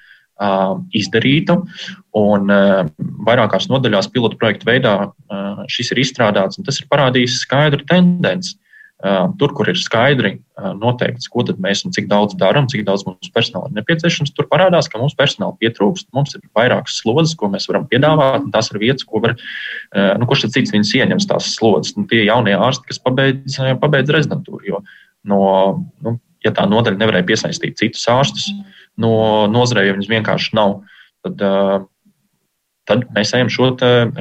[0.93, 1.55] izdarītu.
[2.17, 2.51] Un
[3.25, 4.93] vairākās nodaļās pilotu projektu veidā
[5.71, 8.53] šis ir izstrādāts, un tas ir parādījis skaidru tendenci.
[9.37, 10.31] Tur, kur ir skaidri
[10.79, 14.89] noteikts, ko mēs un cik daudz darām, cik daudz mums personāla ir nepieciešams, tur parādās,
[14.89, 16.09] ka mums personāla pietrūkst.
[16.17, 18.47] Mums ir vairākas slodzes, ko mēs varam piedāvāt.
[18.55, 19.35] Tās ir vietas, ko var,
[19.93, 21.93] nu, kurš cits viņas ieņems tās slodzes.
[21.99, 24.65] Nu, tie jaunie ārsti, kas pabeidz, pabeidz rezidentūru.
[24.65, 24.81] Jo
[25.29, 25.43] no,
[26.01, 29.11] nu, ja tā nodaļa nevarēja piesaistīt citus ārstus, mm no
[29.51, 30.81] nozarē, ja viņas vienkārši nav.
[31.25, 31.43] Tad,
[32.88, 33.71] tad mēs ejam šo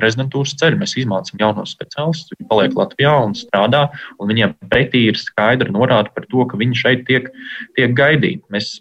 [0.02, 0.80] rezidentūras ceļu.
[0.80, 3.86] Mēs izmācām jaunos speciālistus, viņi paliek Latvijā un strādā,
[4.20, 7.30] un viņiem pretī ir skaidra norāde par to, ka viņi šeit tiek,
[7.78, 8.44] tiek gaidīti.
[8.54, 8.72] Mēs,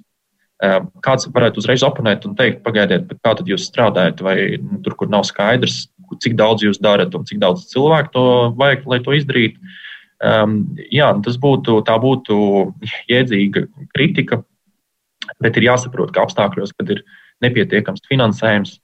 [1.05, 5.11] kāds varētu uzreiz oponēt un teikt, pagaidiet, kā tad jūs strādājat, vai nu, tur, kur
[5.11, 5.85] nav skaidrs,
[6.21, 8.27] cik daudz jūs darat un cik daudz cilvēku to
[8.59, 9.73] vajag, lai to izdarītu.
[10.25, 10.61] Um,
[10.95, 12.35] jā, tas būtu, būtu
[13.11, 14.39] jēdzīga kritika,
[15.41, 17.01] Bet ir jāsaprot, ka apstākļos, kad ir
[17.43, 18.77] nepietiekams finansējums,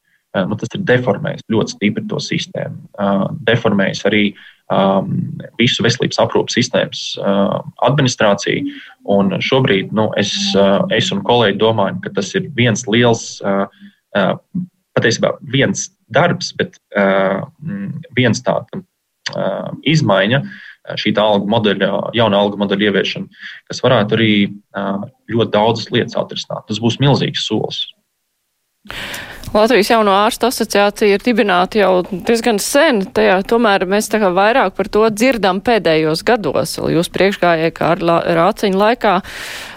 [0.48, 2.78] nu, tas ir deformējis ļoti stipri to sistēmu.
[3.04, 4.24] Eh, deformējis arī
[4.72, 5.14] um,
[5.60, 7.58] visu veselības aprūpas sistēmas uh,
[7.88, 8.72] administrāciju.
[9.12, 13.66] Un šobrīd nu, es, uh, es un kolēģi domājam, ka tas ir viens liels, uh,
[14.16, 14.34] uh,
[14.96, 17.44] patiesībā viens darbs, bet uh,
[18.16, 18.80] viens tāds
[19.36, 20.44] uh, izmaiņa.
[20.46, 20.60] Uh,
[20.98, 24.32] šī algu modeļa, jauna algu modeļa ieviešana, kas varētu arī
[25.30, 26.66] ļoti daudzas lietas atrisināt.
[26.68, 27.84] Tas būs milzīgs solis.
[29.52, 34.78] Latvijas jauno ārstu asociācija ir dibināta jau diezgan sen, tajā tomēr mēs tā kā vairāk
[34.78, 38.06] par to dzirdam pēdējos gados, vēl jūs priekšgājēji kā ar
[38.38, 39.14] rāciņu laikā.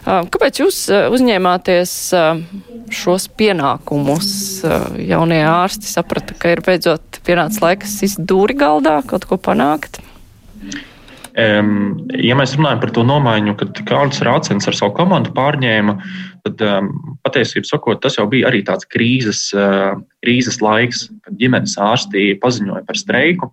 [0.06, 0.78] Kāpēc jūs
[1.16, 1.94] uzņēmāties
[2.94, 4.28] šos pienākumus?
[5.10, 9.98] Jaunie ārsti saprata, ka ir beidzot pienācis laiks izdūri galdā, kaut ko panākt?
[11.34, 15.98] Ja mēs runājam par to nomaiņu, kad Kārlis Rācens ar savu komandu pārņēma,
[16.44, 16.90] tad um,
[17.24, 22.84] patiesībā sakot, tas jau bija arī tāds krīzes, uh, krīzes laiks, kad ģimenes ārstī paziņoja
[22.88, 23.50] par streiku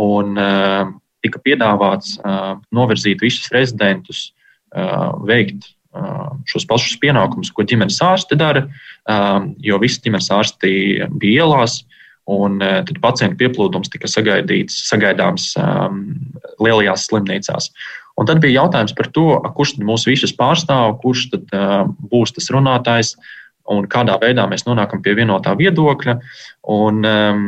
[0.00, 0.88] un uh,
[1.24, 4.30] tika piedāvāts uh, novirzīt visus rezidentus,
[4.72, 8.64] uh, veikt uh, šos pašus pienākumus, ko ģimenes ārsti dara,
[9.04, 10.74] um, jo visi ģimenes ārsti
[11.20, 11.82] bija ielās.
[11.82, 11.96] Uh,
[12.30, 16.02] Un eh, tad pacientu pieplūdums tika sagaidīts, sagaidāms um,
[16.62, 17.70] lielajās slimnīcās.
[18.20, 22.34] Un tad bija jautājums par to, kurš tad mūs visus pārstāv, kurš tad uh, būs
[22.36, 23.14] tas runātājs
[23.70, 26.16] un kādā veidā mēs nonākam pie vienotā viedokļa.
[26.74, 27.46] Un, um,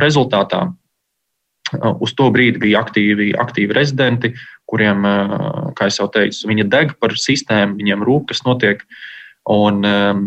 [0.00, 4.32] rezultātā uh, uz to brīdi bija aktīvi, aktīvi rezidenti,
[4.70, 8.80] kuriem, uh, kā jau teicu, viņi deg par sistēmu, viņiem rūp, kas notiek.
[9.50, 10.24] Un um,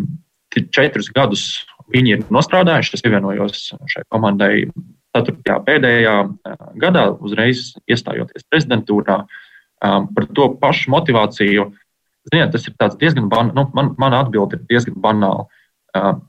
[0.54, 1.48] četrus gadus
[1.94, 2.94] viņi ir nostrādājuši.
[2.98, 4.68] Es pievienojos šai komandai
[5.18, 5.58] 4.
[5.66, 6.16] pēdējā
[6.82, 9.24] gadā, uzreiz iestājoties prezidentūrā.
[9.82, 11.70] Par to pašu motivāciju.
[12.28, 13.56] Ziniet, tas ir diezgan banāls.
[13.56, 15.48] Nu, man, mana atbilde ir diezgan banāla.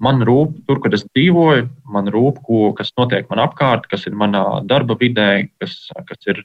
[0.00, 4.14] Man rūp, tur, kur es dzīvoju, man rūp, ko, kas notiek man apkārt, kas ir
[4.16, 5.74] manā darba vidē, kas,
[6.08, 6.40] kas ir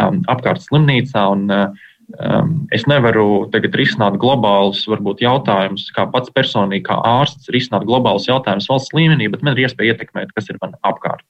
[0.00, 1.26] um, apkārt slimnīcā.
[1.36, 7.50] Un, uh, Um, es nevaru tagad risināt globālus varbūt, jautājumus, kā pats personīgi, kā ārsts,
[7.50, 11.26] risināt globālus jautājumus valsts līmenī, bet man ir iespēja ietekmēt, kas ir man apkārt.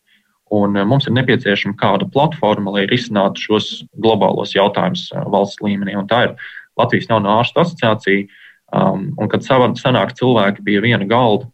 [0.54, 5.96] Un uh, mums ir nepieciešama kāda platforma, lai risinātu šos globālos jautājumus uh, valsts līmenī.
[5.98, 6.36] Un tā ir
[6.78, 8.26] Latvijas Jaunā ārstu asociācija.
[8.76, 11.46] Um, un kad sanāk cilvēki pie viena galda,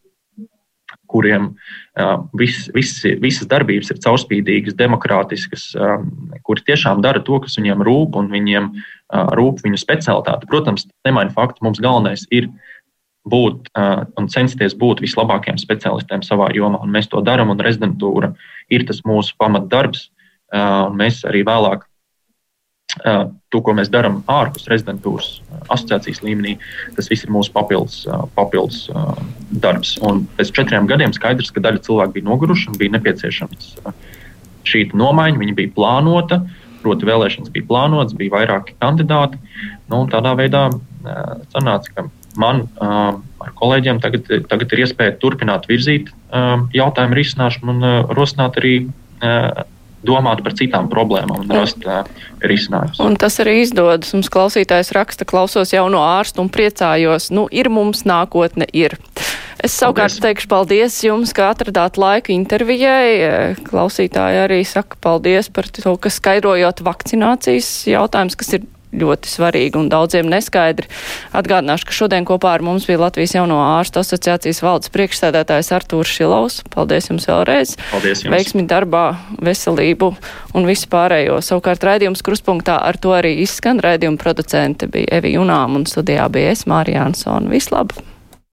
[1.13, 6.09] kuriem uh, vis, vis, visas darbības ir caurspīdīgas, demokrātiskas, um,
[6.47, 10.49] kuri tiešām dara to, kas viņiem rūp, un viņiem uh, rūp viņu specialitāte.
[10.51, 12.49] Protams, nemaina faktu, mums galvenais ir
[13.29, 18.33] būt uh, un censties būt vislabākajiem specialistiem savā jomā, un mēs to darām, un rezidentūra
[18.73, 20.11] ir tas mūsu pamatdarbs.
[20.93, 21.87] Mēs arī vēlāk
[23.01, 25.39] to, ko mēs darām ārpus rezidentūras
[25.73, 26.59] asociācijas līmenī,
[26.97, 28.03] tas viss ir mūsu papildus,
[28.37, 28.83] papildus
[29.65, 29.95] darbs.
[30.05, 33.71] Un pēc četriem gadiem skaidrs, ka daļa cilvēku bija noguruši un bija nepieciešams
[34.69, 35.41] šī nomaiņa.
[35.41, 36.43] Viņa bija plānota,
[36.85, 39.41] proti, vēlēšanas bija plānotas, bija vairāki kandidāti.
[39.89, 40.67] Nu, tādā veidā
[41.55, 42.11] sanāca, ka
[42.41, 46.11] man ar kolēģiem tagad, tagad ir iespēja turpināt virzīt
[46.77, 48.77] jautājumu risināšanu un rosināt arī
[50.07, 52.03] domāt par citām problēmām un rast uh,
[52.43, 53.01] risinājumus.
[53.03, 54.13] Un tas arī izdodas.
[54.17, 57.31] Mums klausītājs raksta, klausos jauno ārstu un priecājos.
[57.35, 58.99] Nu, ir mums nākotne, ir.
[59.63, 60.23] Es savukārt paldies.
[60.25, 63.55] teikšu paldies jums, ka atradāt laiku intervijai.
[63.69, 69.89] Klausītāji arī saka paldies par to, ka skaidrojot vakcinācijas jautājums, kas ir ļoti svarīgi un
[69.93, 70.89] daudziem neskaidri.
[71.37, 76.61] Atgādināšu, ka šodien kopā ar mums bija Latvijas jauno ārstu asociācijas valdes priekšsēdētājs Artūrs Šilaus.
[76.75, 77.75] Paldies jums vēlreiz.
[77.91, 78.35] Paldies jums.
[78.37, 79.07] Veiksmi darbā,
[79.43, 80.13] veselību
[80.59, 81.41] un visu pārējo.
[81.45, 83.81] Savukārt raidījums kruspunktā ar to arī izskan.
[83.83, 87.51] Raidījuma producente bija Evi Junām un studijā bija es, Mārija Ansona.
[87.53, 88.12] Vislabāk!